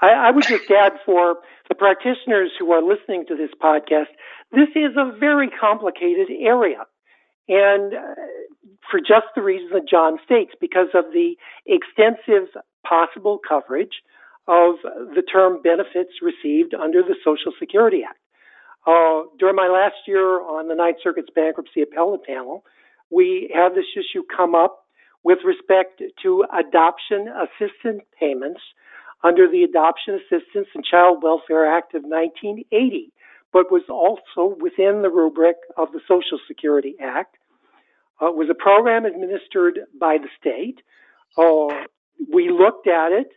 [0.00, 4.06] I, I would just add for the practitioners who are listening to this podcast,
[4.52, 6.84] this is a very complicated area.
[7.48, 8.14] And uh,
[8.90, 12.48] for just the reason that John states, because of the extensive
[12.86, 14.02] possible coverage
[14.46, 14.76] of
[15.14, 18.18] the term benefits received under the Social Security Act.
[18.86, 22.64] Uh, during my last year on the Ninth Circuit's bankruptcy appellate panel,
[23.10, 24.84] we had this issue come up
[25.24, 28.60] with respect to adoption assistance payments
[29.24, 33.12] under the Adoption Assistance and Child Welfare Act of 1980,
[33.52, 37.36] but was also within the rubric of the Social Security Act.
[38.20, 40.80] Uh, was a program administered by the state.
[41.36, 41.84] Uh,
[42.32, 43.28] we looked at it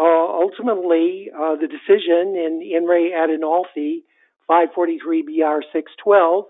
[0.00, 4.04] uh, ultimately, uh, the decision in In re Adinolfi
[4.46, 6.44] 543 BR 612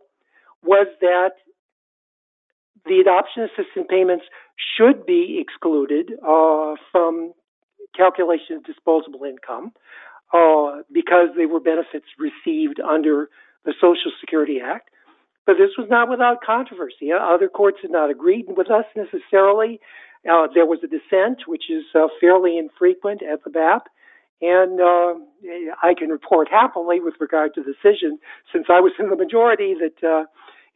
[0.63, 1.33] was that
[2.87, 4.25] the adoption assistance payments
[4.77, 7.33] should be excluded uh, from
[7.97, 9.73] calculation of disposable income
[10.93, 13.31] because they were benefits received under
[13.65, 14.91] the Social Security Act.
[15.51, 17.11] But this was not without controversy.
[17.11, 19.81] Other courts had not agreed with us necessarily,
[20.31, 23.89] uh, there was a dissent, which is uh, fairly infrequent at the BAP,
[24.41, 25.15] and uh,
[25.83, 28.21] I can report happily with regard to the decision,
[28.53, 30.25] since I was in the majority, that uh,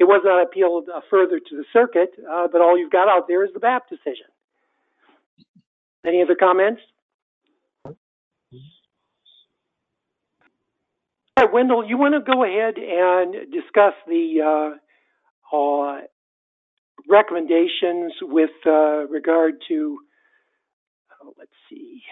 [0.01, 3.29] it was not appealed uh, further to the circuit, uh, but all you've got out
[3.29, 4.27] there is the BAP decision.
[6.05, 6.83] Any other comments?
[11.34, 14.75] All right, Wendell, you want to go ahead and discuss the
[17.09, 19.99] recommendations with uh, regard to,
[21.23, 22.03] oh, let's see.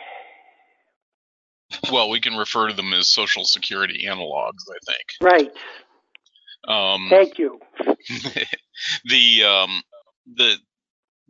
[1.90, 5.06] Well, we can refer to them as social security analogs, I think.
[5.20, 5.50] Right.
[6.68, 7.58] Um, Thank you.
[9.06, 9.82] the um,
[10.36, 10.56] the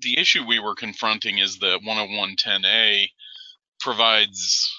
[0.00, 3.06] the issue we were confronting is that 10110A
[3.80, 4.70] provides,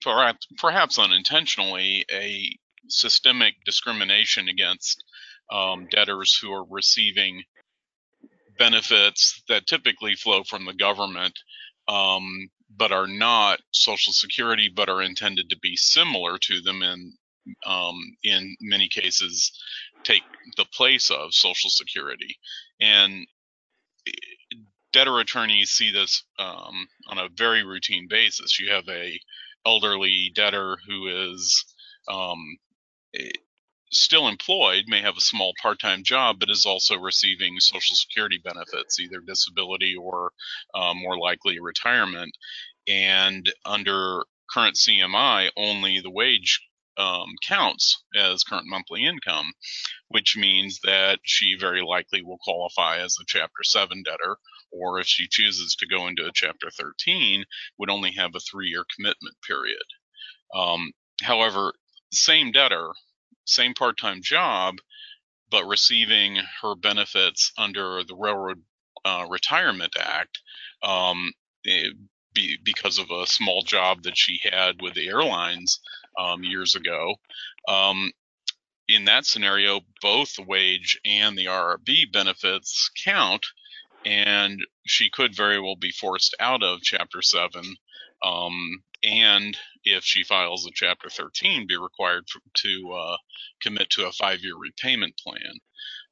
[0.00, 2.56] perhaps, perhaps unintentionally, a
[2.88, 5.04] systemic discrimination against
[5.50, 7.42] um, debtors who are receiving
[8.58, 11.38] benefits that typically flow from the government,
[11.86, 17.12] um, but are not Social Security, but are intended to be similar to them, and
[17.64, 19.52] um, in many cases
[20.02, 20.22] take
[20.56, 22.36] the place of Social Security.
[22.80, 23.26] And
[24.06, 24.56] eh,
[24.92, 28.58] debtor attorneys see this um, on a very routine basis.
[28.58, 29.18] You have a
[29.66, 31.64] elderly debtor who is
[32.08, 32.56] um,
[33.90, 38.40] still employed, may have a small part time job, but is also receiving Social Security
[38.42, 40.32] benefits, either disability or
[40.74, 42.36] um, more likely retirement.
[42.86, 46.60] And under current CMI, only the wage
[46.96, 49.52] um, counts as current monthly income,
[50.08, 54.36] which means that she very likely will qualify as a Chapter 7 debtor,
[54.72, 57.44] or if she chooses to go into a Chapter 13,
[57.78, 59.84] would only have a three year commitment period.
[60.54, 60.92] Um,
[61.22, 61.72] however,
[62.12, 62.92] same debtor
[63.48, 64.76] same part-time job,
[65.50, 68.62] but receiving her benefits under the Railroad
[69.04, 70.40] uh, Retirement Act
[70.82, 71.32] um,
[71.64, 71.96] it,
[72.34, 75.80] be, because of a small job that she had with the airlines
[76.18, 77.14] um, years ago.
[77.66, 78.12] Um,
[78.86, 83.46] in that scenario, both the wage and the RRB benefits count,
[84.04, 87.62] and she could very well be forced out of Chapter 7
[88.22, 93.16] um, and if she files a Chapter 13, be required to uh,
[93.62, 95.60] commit to a five year repayment plan.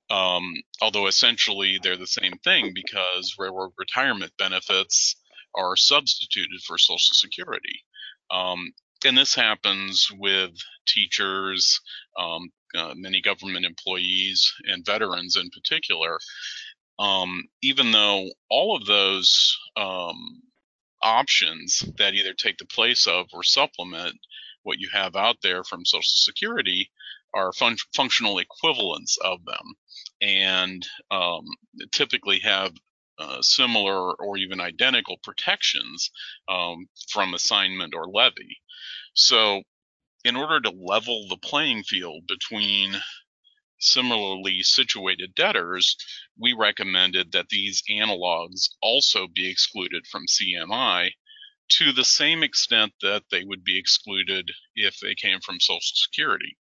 [0.08, 5.16] Um, although essentially they're the same thing because railroad retirement benefits
[5.54, 7.80] are substituted for Social Security.
[8.30, 8.72] Um,
[9.04, 10.52] and this happens with
[10.86, 11.80] teachers,
[12.18, 16.18] um, uh, many government employees, and veterans in particular.
[16.98, 20.40] Um, even though all of those um,
[21.06, 24.18] options that either take the place of or supplement
[24.64, 26.90] what you have out there from Social Security
[27.34, 29.74] are fun- functional equivalents of them
[30.20, 31.44] and um,
[31.92, 32.72] typically have
[33.18, 36.10] uh, similar or even identical protections
[36.48, 38.58] um, from assignment or levy.
[39.14, 39.62] So
[40.24, 42.96] in order to level the playing field between
[43.78, 45.96] similarly situated debtors,
[46.38, 51.10] we recommended that these analogs also be excluded from CMI
[51.68, 56.56] to the same extent that they would be excluded if they came from Social Security.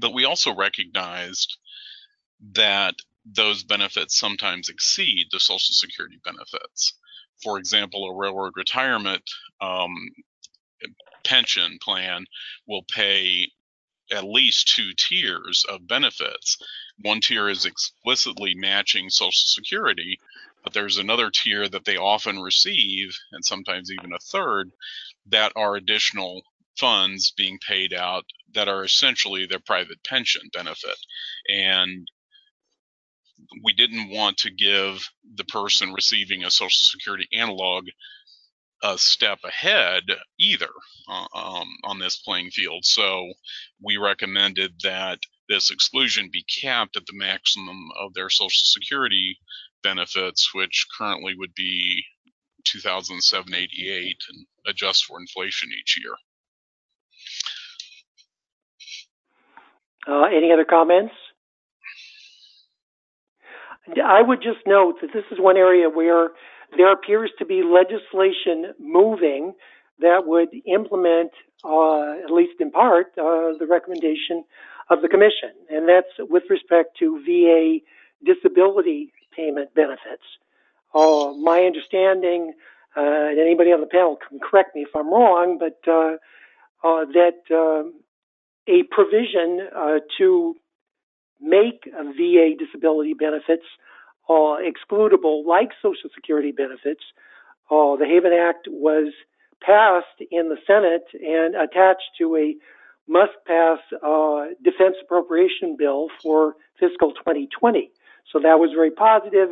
[0.00, 1.56] But we also recognized
[2.52, 2.94] that
[3.24, 6.94] those benefits sometimes exceed the Social Security benefits.
[7.42, 9.22] For example, a railroad retirement
[9.60, 9.94] um,
[11.24, 12.26] pension plan
[12.66, 13.48] will pay
[14.12, 16.58] at least two tiers of benefits.
[17.00, 20.18] One tier is explicitly matching Social Security,
[20.62, 24.70] but there's another tier that they often receive, and sometimes even a third,
[25.26, 26.42] that are additional
[26.78, 28.24] funds being paid out
[28.54, 30.96] that are essentially their private pension benefit.
[31.48, 32.08] And
[33.62, 37.86] we didn't want to give the person receiving a Social Security analog
[38.82, 40.02] a step ahead
[40.38, 40.68] either
[41.08, 42.84] uh, um, on this playing field.
[42.84, 43.32] So
[43.82, 45.18] we recommended that
[45.48, 49.36] this exclusion be capped at the maximum of their Social Security
[49.82, 52.02] benefits, which currently would be
[52.66, 56.14] 2007-88 and adjust for inflation each year.
[60.06, 61.14] Uh, any other comments?
[64.02, 66.30] I would just note that this is one area where
[66.76, 69.52] there appears to be legislation moving
[70.00, 71.30] that would implement,
[71.64, 74.44] uh, at least in part, uh, the recommendation
[74.90, 77.78] of the Commission, and that's with respect to VA
[78.24, 80.24] disability payment benefits.
[80.94, 82.52] Uh, my understanding,
[82.96, 86.16] uh, and anybody on the panel can correct me if I'm wrong, but uh,
[86.86, 87.94] uh, that um,
[88.68, 89.68] a provision
[90.18, 90.54] to
[91.40, 93.64] make VA disability benefits
[94.28, 97.02] uh, excludable like Social Security benefits.
[97.70, 99.12] Uh, the Haven Act was
[99.60, 102.56] passed in the Senate and attached to a
[103.08, 107.90] must pass uh, defense appropriation bill for fiscal 2020.
[108.32, 109.48] So that was very positive.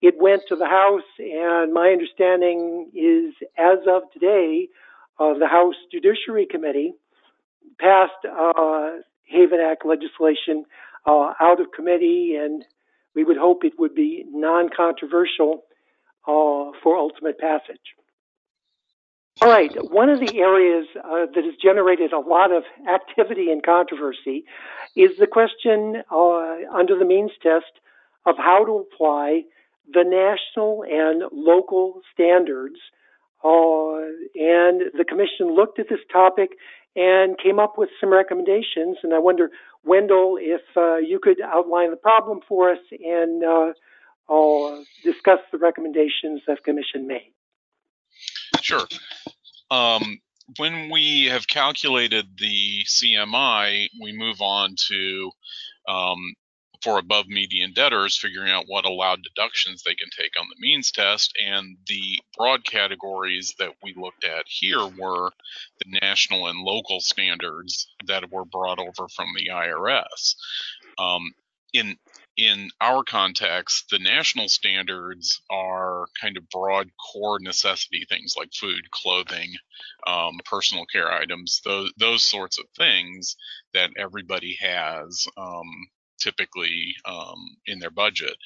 [0.00, 4.68] It went to the House, and my understanding is as of today,
[5.18, 6.94] uh, the House Judiciary Committee
[7.78, 10.64] passed uh, Haven Act legislation
[11.06, 12.64] uh, out of committee and
[13.14, 15.64] we would hope it would be non-controversial
[16.26, 17.96] uh, for ultimate passage.
[19.40, 23.62] All right, one of the areas uh, that has generated a lot of activity and
[23.62, 24.44] controversy
[24.94, 27.80] is the question uh, under the means test
[28.26, 29.42] of how to apply
[29.92, 32.76] the national and local standards.
[33.42, 33.98] Uh,
[34.36, 36.50] and the commission looked at this topic
[36.94, 38.98] and came up with some recommendations.
[39.02, 39.50] And I wonder,
[39.82, 43.72] Wendell, if uh, you could outline the problem for us and uh,
[44.28, 47.32] I'll discuss the recommendations that Commission made.
[48.60, 48.86] Sure.
[49.72, 50.18] Um,
[50.58, 55.30] when we have calculated the CMI, we move on to
[55.88, 56.34] um,
[56.82, 60.92] for above median debtors, figuring out what allowed deductions they can take on the means
[60.92, 61.32] test.
[61.42, 65.30] And the broad categories that we looked at here were
[65.78, 70.34] the national and local standards that were brought over from the IRS.
[70.98, 71.32] Um,
[71.72, 71.96] in
[72.36, 78.90] in our context, the national standards are kind of broad core necessity things like food,
[78.90, 79.52] clothing,
[80.06, 83.36] um, personal care items, those those sorts of things
[83.74, 85.68] that everybody has um,
[86.20, 88.36] typically um, in their budget.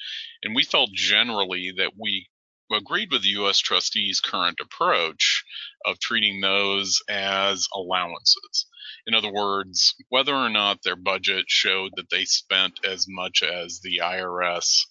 [0.43, 2.27] And we felt generally that we
[2.73, 3.59] agreed with the U.S.
[3.59, 5.43] trustees' current approach
[5.85, 8.65] of treating those as allowances.
[9.07, 13.79] In other words, whether or not their budget showed that they spent as much as
[13.79, 14.81] the IRS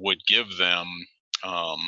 [0.00, 0.86] would give them
[1.44, 1.80] um,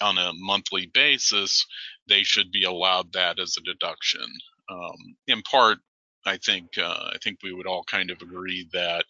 [0.00, 1.66] on a monthly basis,
[2.08, 4.26] they should be allowed that as a deduction.
[4.70, 5.78] Um, in part
[6.26, 9.04] I think uh, I think we would all kind of agree that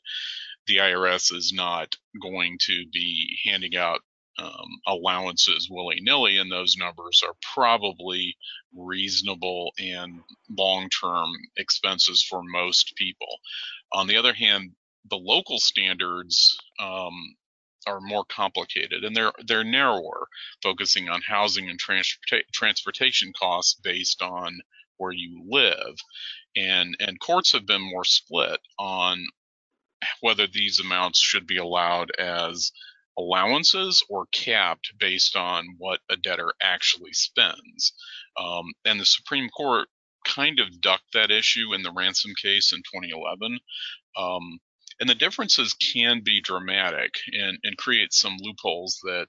[0.67, 4.01] the IRS is not going to be handing out
[4.39, 8.37] um, allowances willy nilly, and those numbers are probably
[8.75, 10.21] reasonable and
[10.57, 13.39] long term expenses for most people.
[13.93, 14.73] On the other hand,
[15.09, 17.37] the local standards um,
[17.87, 20.27] are more complicated and they're they're narrower,
[20.63, 24.59] focusing on housing and transporta- transportation costs based on
[24.99, 25.95] where you live
[26.57, 29.25] and and courts have been more split on
[30.21, 32.73] whether these amounts should be allowed as
[33.19, 37.93] allowances or capped based on what a debtor actually spends.
[38.39, 39.89] Um, and the Supreme Court
[40.25, 43.59] kind of ducked that issue in the Ransom case in 2011.
[44.17, 44.59] Um,
[44.99, 49.29] and the differences can be dramatic and, and create some loopholes that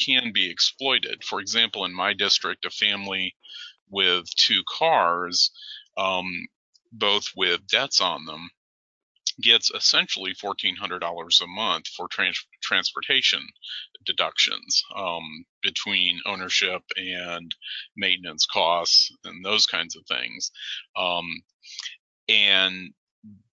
[0.00, 1.24] can be exploited.
[1.24, 3.34] For example, in my district, a family
[3.90, 5.50] with two cars
[5.96, 6.46] um,
[6.92, 8.50] both with debts on them,
[9.40, 13.46] gets essentially $1,400 a month for trans- transportation
[14.04, 17.54] deductions um, between ownership and
[17.96, 20.50] maintenance costs and those kinds of things.
[20.96, 21.42] Um,
[22.28, 22.92] and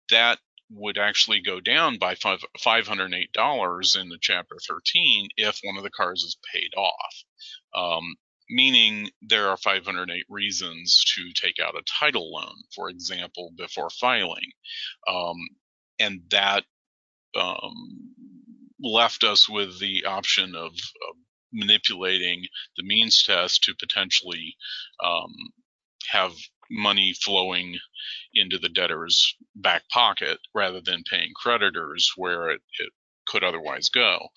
[0.10, 0.40] that
[0.72, 5.90] would actually go down by five, $508 in the chapter 13 if one of the
[5.90, 7.24] cars is paid off.
[7.76, 8.16] Um,
[8.50, 14.52] meaning there are 508 reasons to take out a title loan, for example, before filing.
[15.08, 15.38] Um,
[16.00, 16.64] and that
[17.36, 18.14] um,
[18.82, 21.16] left us with the option of, of,
[21.52, 22.46] manipulating
[22.78, 24.56] the means test to potentially
[25.04, 25.34] um,
[26.12, 26.32] have
[26.70, 27.76] money flowing
[28.36, 32.90] into the debtor's back pocket rather than paying creditors where it, it
[33.28, 34.28] could otherwise go.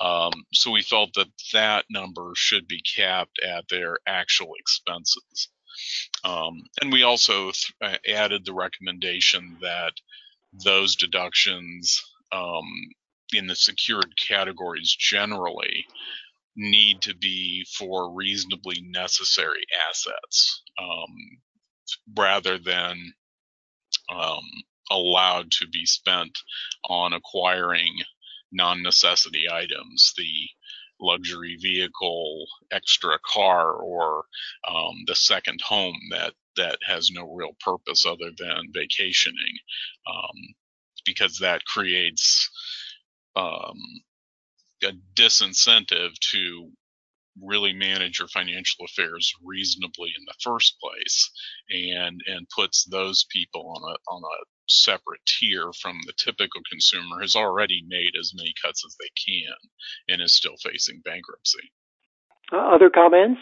[0.00, 5.48] Um, so we felt that that number should be capped at their actual expenses.
[6.24, 9.92] Um, and we also th- uh, added the recommendation that
[10.52, 12.64] those deductions um,
[13.32, 15.84] in the secured categories generally
[16.56, 21.16] need to be for reasonably necessary assets um,
[22.16, 23.12] rather than
[24.12, 24.44] um,
[24.90, 26.36] allowed to be spent
[26.88, 27.94] on acquiring
[28.52, 30.12] non-necessity items.
[30.16, 30.48] The
[31.00, 34.24] luxury vehicle extra car or
[34.68, 39.56] um, the second home that that has no real purpose other than vacationing,
[40.06, 40.54] um,
[41.06, 42.50] because that creates
[43.36, 43.78] um,
[44.84, 46.70] a disincentive to
[47.40, 51.30] really manage your financial affairs reasonably in the first place
[51.70, 57.20] and and puts those people on a on a separate tier from the typical consumer
[57.20, 59.54] has already made as many cuts as they can
[60.08, 61.72] and is still facing bankruptcy.
[62.52, 63.40] Uh, other comments?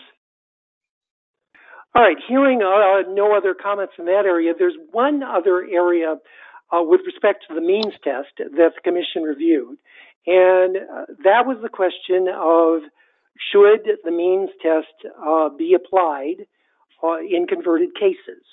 [1.94, 6.16] All right, hearing uh, no other comments in that area, there's one other area
[6.70, 9.78] uh, with respect to the means test that the commission reviewed,
[10.26, 12.82] and uh, that was the question of
[13.50, 16.46] should the means test uh, be applied
[17.02, 18.44] uh, in converted cases.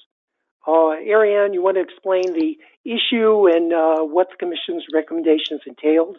[0.67, 3.71] Uh, Ariane, you want to explain the issue and
[4.11, 6.17] what the commission's recommendations entailed?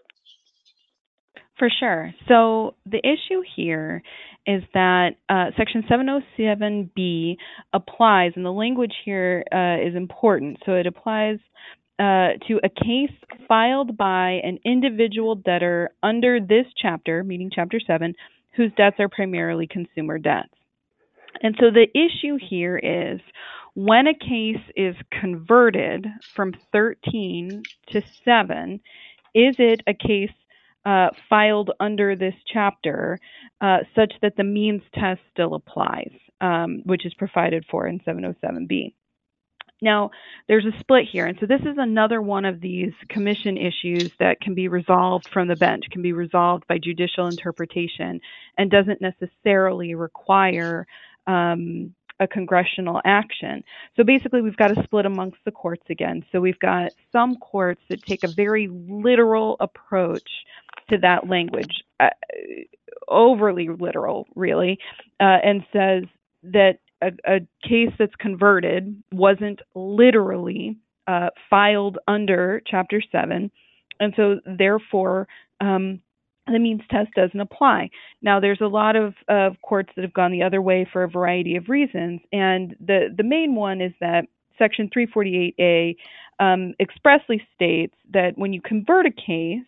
[1.58, 2.14] For sure.
[2.28, 4.02] So the issue here
[4.46, 7.36] is that uh, Section 707B
[7.72, 10.58] applies, and the language here uh, is important.
[10.64, 11.38] So it applies
[11.98, 13.16] uh, to a case
[13.48, 18.14] filed by an individual debtor under this chapter, meaning Chapter 7,
[18.54, 20.52] whose debts are primarily consumer debts.
[21.42, 23.20] And so the issue here is
[23.76, 28.80] when a case is converted from 13 to 7,
[29.34, 30.32] is it a case
[30.86, 33.18] uh, filed under this chapter
[33.60, 36.10] uh, such that the means test still applies,
[36.40, 38.94] um, which is provided for in 707B.
[39.82, 40.10] Now,
[40.48, 44.40] there's a split here, and so this is another one of these commission issues that
[44.40, 48.22] can be resolved from the bench, can be resolved by judicial interpretation,
[48.56, 50.86] and doesn't necessarily require
[51.26, 53.62] um, a congressional action.
[53.96, 56.24] So basically, we've got a split amongst the courts again.
[56.32, 60.28] So we've got some courts that take a very literal approach
[60.90, 62.10] to that language, uh,
[63.08, 64.78] overly literal, really,
[65.20, 66.04] uh, and says
[66.44, 73.50] that a, a, case that's converted wasn't literally uh, filed under Chapter 7,
[74.00, 75.28] and so therefore
[75.60, 76.00] um,
[76.46, 77.90] the means test doesn't apply.
[78.22, 81.08] Now, there's a lot of, of courts that have gone the other way for a
[81.08, 84.26] variety of reasons, and the, the main one is that
[84.58, 85.96] Section 348A
[86.38, 89.64] um, expressly states that when you convert a case,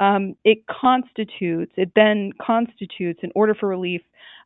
[0.00, 4.02] um, it constitutes, it then constitutes an order for relief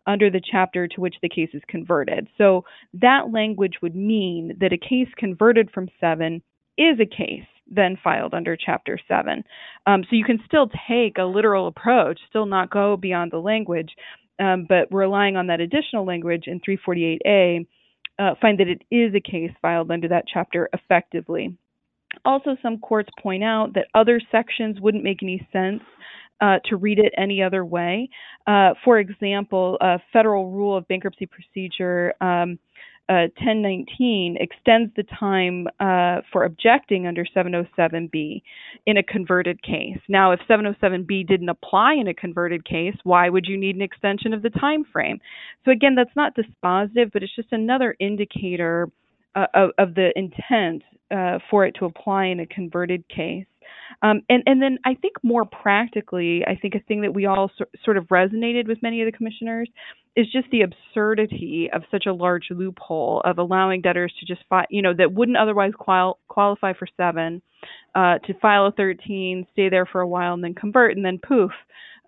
[0.07, 2.29] under the chapter to which the case is converted.
[2.39, 2.65] So
[2.95, 6.43] that language would mean that a case converted from 7
[6.77, 9.45] is a case then filed under Chapter 7.
[9.87, 13.91] Um, so you can still take a literal approach, still not go beyond the language,
[14.39, 17.67] um, but relying on that additional language in 348A,
[18.19, 21.57] uh, find that it is a case filed under that chapter effectively.
[22.25, 25.83] Also, some courts point out that other sections wouldn't make any sense
[26.41, 28.09] uh, to read it any other way.
[28.47, 32.59] Uh, for example, a Federal Rule of Bankruptcy Procedure um,
[33.09, 38.43] uh, 1019 extends the time uh, for objecting under 707B
[38.87, 39.99] in a converted case.
[40.09, 44.35] Now, if 707B didn't apply in a converted case, why would you need an extension
[44.35, 45.21] of the time frame?
[45.65, 48.89] So again, that's not dispositive, but it's just another indicator
[49.35, 53.47] uh, of, of, the intent uh, for it to apply in a converted case.
[54.03, 57.51] Um, and, and then I think more practically, I think a thing that we all
[57.59, 59.69] so, sort of resonated with many of the commissioners
[60.17, 64.67] is just the absurdity of such a large loophole of allowing debtors to just file,
[64.71, 67.41] you know, that wouldn't otherwise qual- qualify for seven,
[67.95, 71.19] uh, to file a 13, stay there for a while, and then convert, and then
[71.19, 71.53] poof,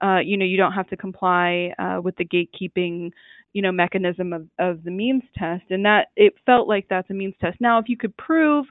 [0.03, 3.13] uh, you know, you don't have to comply uh, with the gatekeeping,
[3.53, 7.15] you know, mechanism of, of the means test, and that it felt like that's a
[7.15, 7.61] means test.
[7.61, 8.67] Now, if you could prove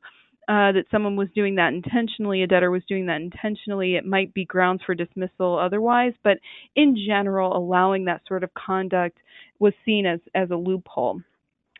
[0.49, 4.33] uh, that someone was doing that intentionally, a debtor was doing that intentionally, it might
[4.33, 6.13] be grounds for dismissal otherwise.
[6.23, 6.39] But
[6.75, 9.19] in general, allowing that sort of conduct
[9.59, 11.21] was seen as, as a loophole.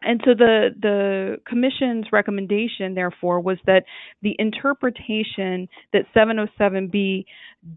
[0.02, 3.84] And so the the commission's recommendation, therefore, was that
[4.22, 7.26] the interpretation that 707B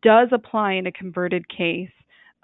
[0.02, 1.90] does apply in a converted case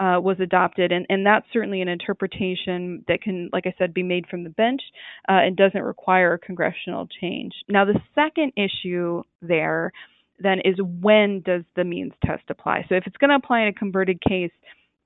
[0.00, 4.02] uh, was adopted, and, and that's certainly an interpretation that can, like I said, be
[4.02, 4.80] made from the bench
[5.28, 7.52] uh, and doesn't require congressional change.
[7.68, 9.92] Now, the second issue there
[10.40, 12.86] then is when does the means test apply?
[12.88, 14.52] So, if it's going to apply in a converted case,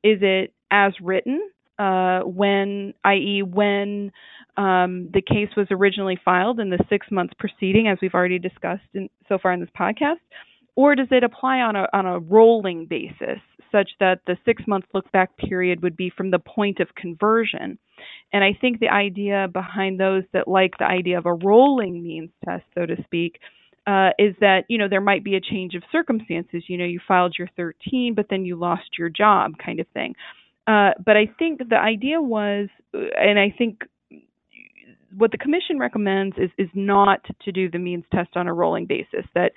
[0.04, 1.40] is it as written?
[1.78, 4.12] Uh, when, i.e., when
[4.58, 8.82] um, the case was originally filed in the six months preceding, as we've already discussed
[8.92, 10.20] in, so far in this podcast,
[10.76, 14.84] or does it apply on a on a rolling basis such that the 6 month
[14.92, 17.78] look back period would be from the point of conversion?
[18.32, 22.30] And i think the idea behind those that like the idea of a rolling means
[22.44, 23.38] test so to speak
[23.86, 26.62] uh, is that you know there might be a change of circumstances.
[26.68, 30.14] You know you filed your 13 but then you lost your job kind of thing.
[30.66, 33.82] Uh, but i think the idea was and i think
[35.16, 38.86] what the commission recommends is is not to do the means test on a rolling
[38.86, 39.52] basis that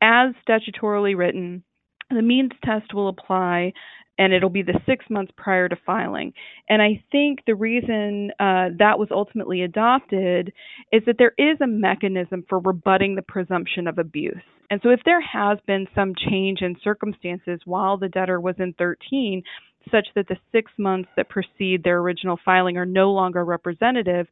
[0.00, 1.62] as statutorily written,
[2.10, 3.72] the means test will apply
[4.18, 6.32] and it'll be the six months prior to filing.
[6.68, 10.52] And I think the reason uh, that was ultimately adopted
[10.92, 14.42] is that there is a mechanism for rebutting the presumption of abuse.
[14.70, 18.74] And so if there has been some change in circumstances while the debtor was in
[18.76, 19.42] 13,
[19.90, 24.26] such that the six months that precede their original filing are no longer representative,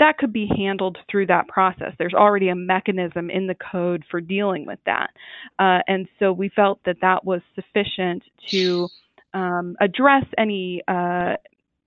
[0.00, 1.92] that could be handled through that process.
[1.98, 5.10] There's already a mechanism in the code for dealing with that.
[5.58, 8.88] Uh, and so we felt that that was sufficient to
[9.34, 11.36] um, address any, uh,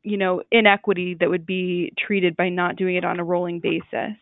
[0.04, 4.16] you know, inequity that would be treated by not doing it on a rolling basis.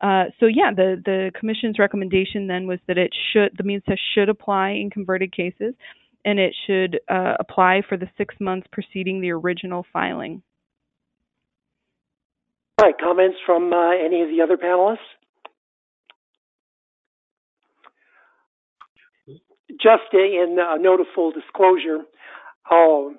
[0.00, 4.00] Uh, so yeah, the the commission's recommendation then was that it should the means test
[4.14, 5.74] should apply in converted cases,
[6.24, 10.42] and it should uh, apply for the six months preceding the original filing.
[12.80, 14.96] All right, comments from uh, any of the other panelists?
[19.72, 22.04] Just in a note of full disclosure,
[22.70, 23.10] uh,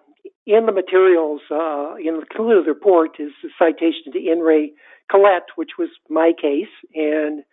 [0.47, 4.73] in the materials, uh, in the concluded report, is a citation to In re
[5.11, 7.43] Collette, which was my case, and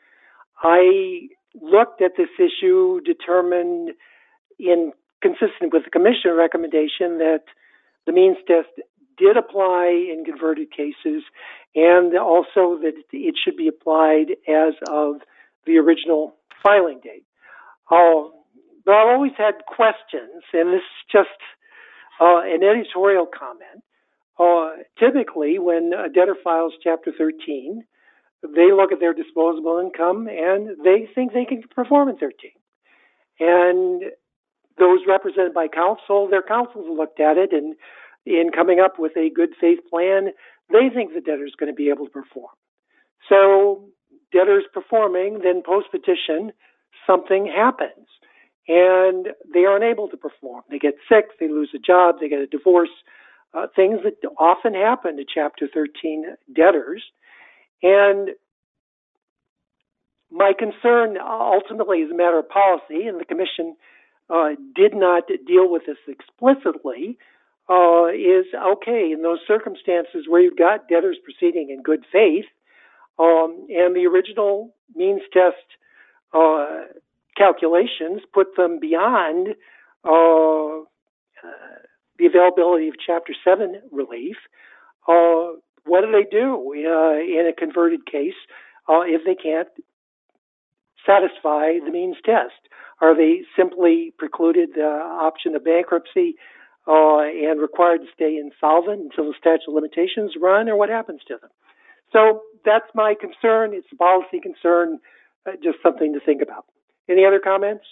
[0.62, 1.28] I
[1.60, 3.90] looked at this issue, determined,
[4.58, 7.42] in consistent with the commission recommendation, that
[8.06, 8.68] the means test
[9.18, 11.22] did apply in converted cases,
[11.74, 15.16] and also that it should be applied as of
[15.66, 17.24] the original filing date.
[17.90, 18.30] Uh,
[18.84, 21.28] but I've always had questions, and this is just
[22.20, 23.84] uh, an editorial comment.
[24.38, 27.84] Uh, typically, when a debtor files Chapter 13,
[28.42, 32.52] they look at their disposable income and they think they can perform in 13.
[33.40, 34.02] And
[34.78, 37.74] those represented by counsel, their counsels looked at it and
[38.28, 40.28] in coming up with a good faith plan,
[40.70, 42.52] they think the debtor is going to be able to perform.
[43.28, 43.84] So,
[44.32, 46.52] debtors performing, then post petition,
[47.06, 48.06] something happens
[48.68, 50.62] and they are unable to perform.
[50.70, 52.90] They get sick, they lose a job, they get a divorce,
[53.54, 57.02] uh, things that often happen to Chapter 13 debtors.
[57.82, 58.30] And
[60.30, 63.74] my concern ultimately is a matter of policy, and the Commission
[64.28, 67.16] uh, did not deal with this explicitly,
[67.68, 72.46] uh, is okay in those circumstances where you've got debtors proceeding in good faith,
[73.18, 75.56] um, and the original means test
[76.32, 76.84] uh,
[77.36, 79.48] calculations put them beyond
[80.04, 80.82] uh, uh
[82.18, 84.36] the availability of Chapter 7 relief.
[85.06, 85.54] Uh,
[85.84, 88.34] what do they do uh, in a converted case
[88.88, 89.68] if they can't
[91.06, 92.68] satisfy the means test?
[93.00, 96.34] Are they simply precluded the option of bankruptcy
[96.88, 101.20] uh, and required to stay insolvent until the statute of limitations run, or what happens
[101.28, 101.50] to them?
[102.12, 103.74] So that's my concern.
[103.74, 104.98] It's a policy concern,
[105.46, 106.64] uh, just something to think about.
[107.08, 107.84] Any other comments?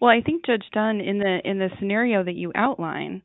[0.00, 3.22] Well, I think Judge Dunn, in the in the scenario that you outline,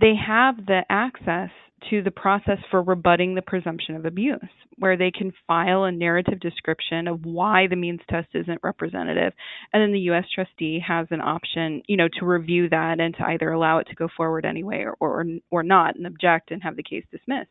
[0.00, 1.50] they have the access
[1.90, 4.40] to the process for rebutting the presumption of abuse,
[4.78, 9.32] where they can file a narrative description of why the means test isn't representative,
[9.72, 10.24] and then the U.S.
[10.34, 13.94] trustee has an option, you know, to review that and to either allow it to
[13.94, 17.50] go forward anyway or or, or not and object and have the case dismissed.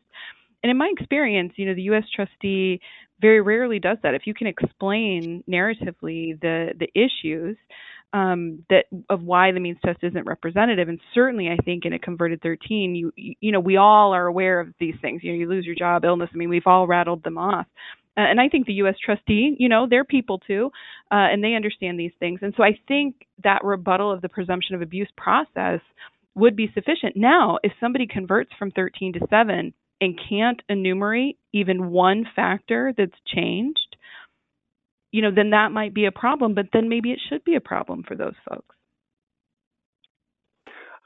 [0.62, 2.04] And in my experience, you know, the U.S.
[2.14, 2.80] trustee
[3.20, 4.14] very rarely does that.
[4.14, 7.56] If you can explain narratively the the issues
[8.12, 11.98] um, that of why the means test isn't representative, and certainly I think in a
[11.98, 15.22] converted 13, you you know we all are aware of these things.
[15.22, 16.30] You know, you lose your job, illness.
[16.32, 17.66] I mean, we've all rattled them off.
[18.18, 18.94] Uh, and I think the U.S.
[19.04, 20.70] trustee, you know, they're people too,
[21.12, 22.40] uh, and they understand these things.
[22.42, 25.80] And so I think that rebuttal of the presumption of abuse process
[26.34, 27.16] would be sufficient.
[27.16, 33.12] Now, if somebody converts from 13 to 7 and can't enumerate even one factor that's
[33.26, 33.85] changed,
[35.12, 37.60] you know, then that might be a problem, but then maybe it should be a
[37.60, 38.74] problem for those folks.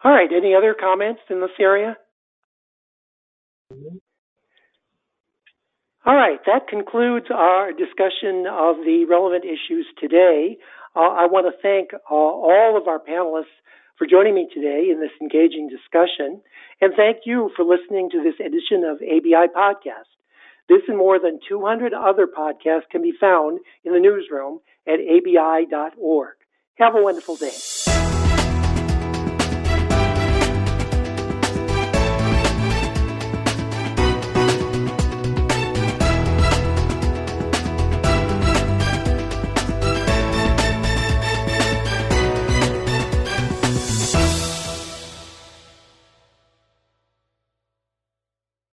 [0.02, 0.30] All right.
[0.34, 1.96] Any other comments in this area?
[6.06, 6.38] All right.
[6.46, 10.56] That concludes our discussion of the relevant issues today.
[10.96, 13.54] Uh, I want to thank uh, all of our panelists
[13.96, 16.40] for joining me today in this engaging discussion,
[16.80, 20.08] and thank you for listening to this edition of ABI Podcast.
[20.70, 26.36] This and more than 200 other podcasts can be found in the newsroom at abi.org.
[26.76, 27.50] Have a wonderful day.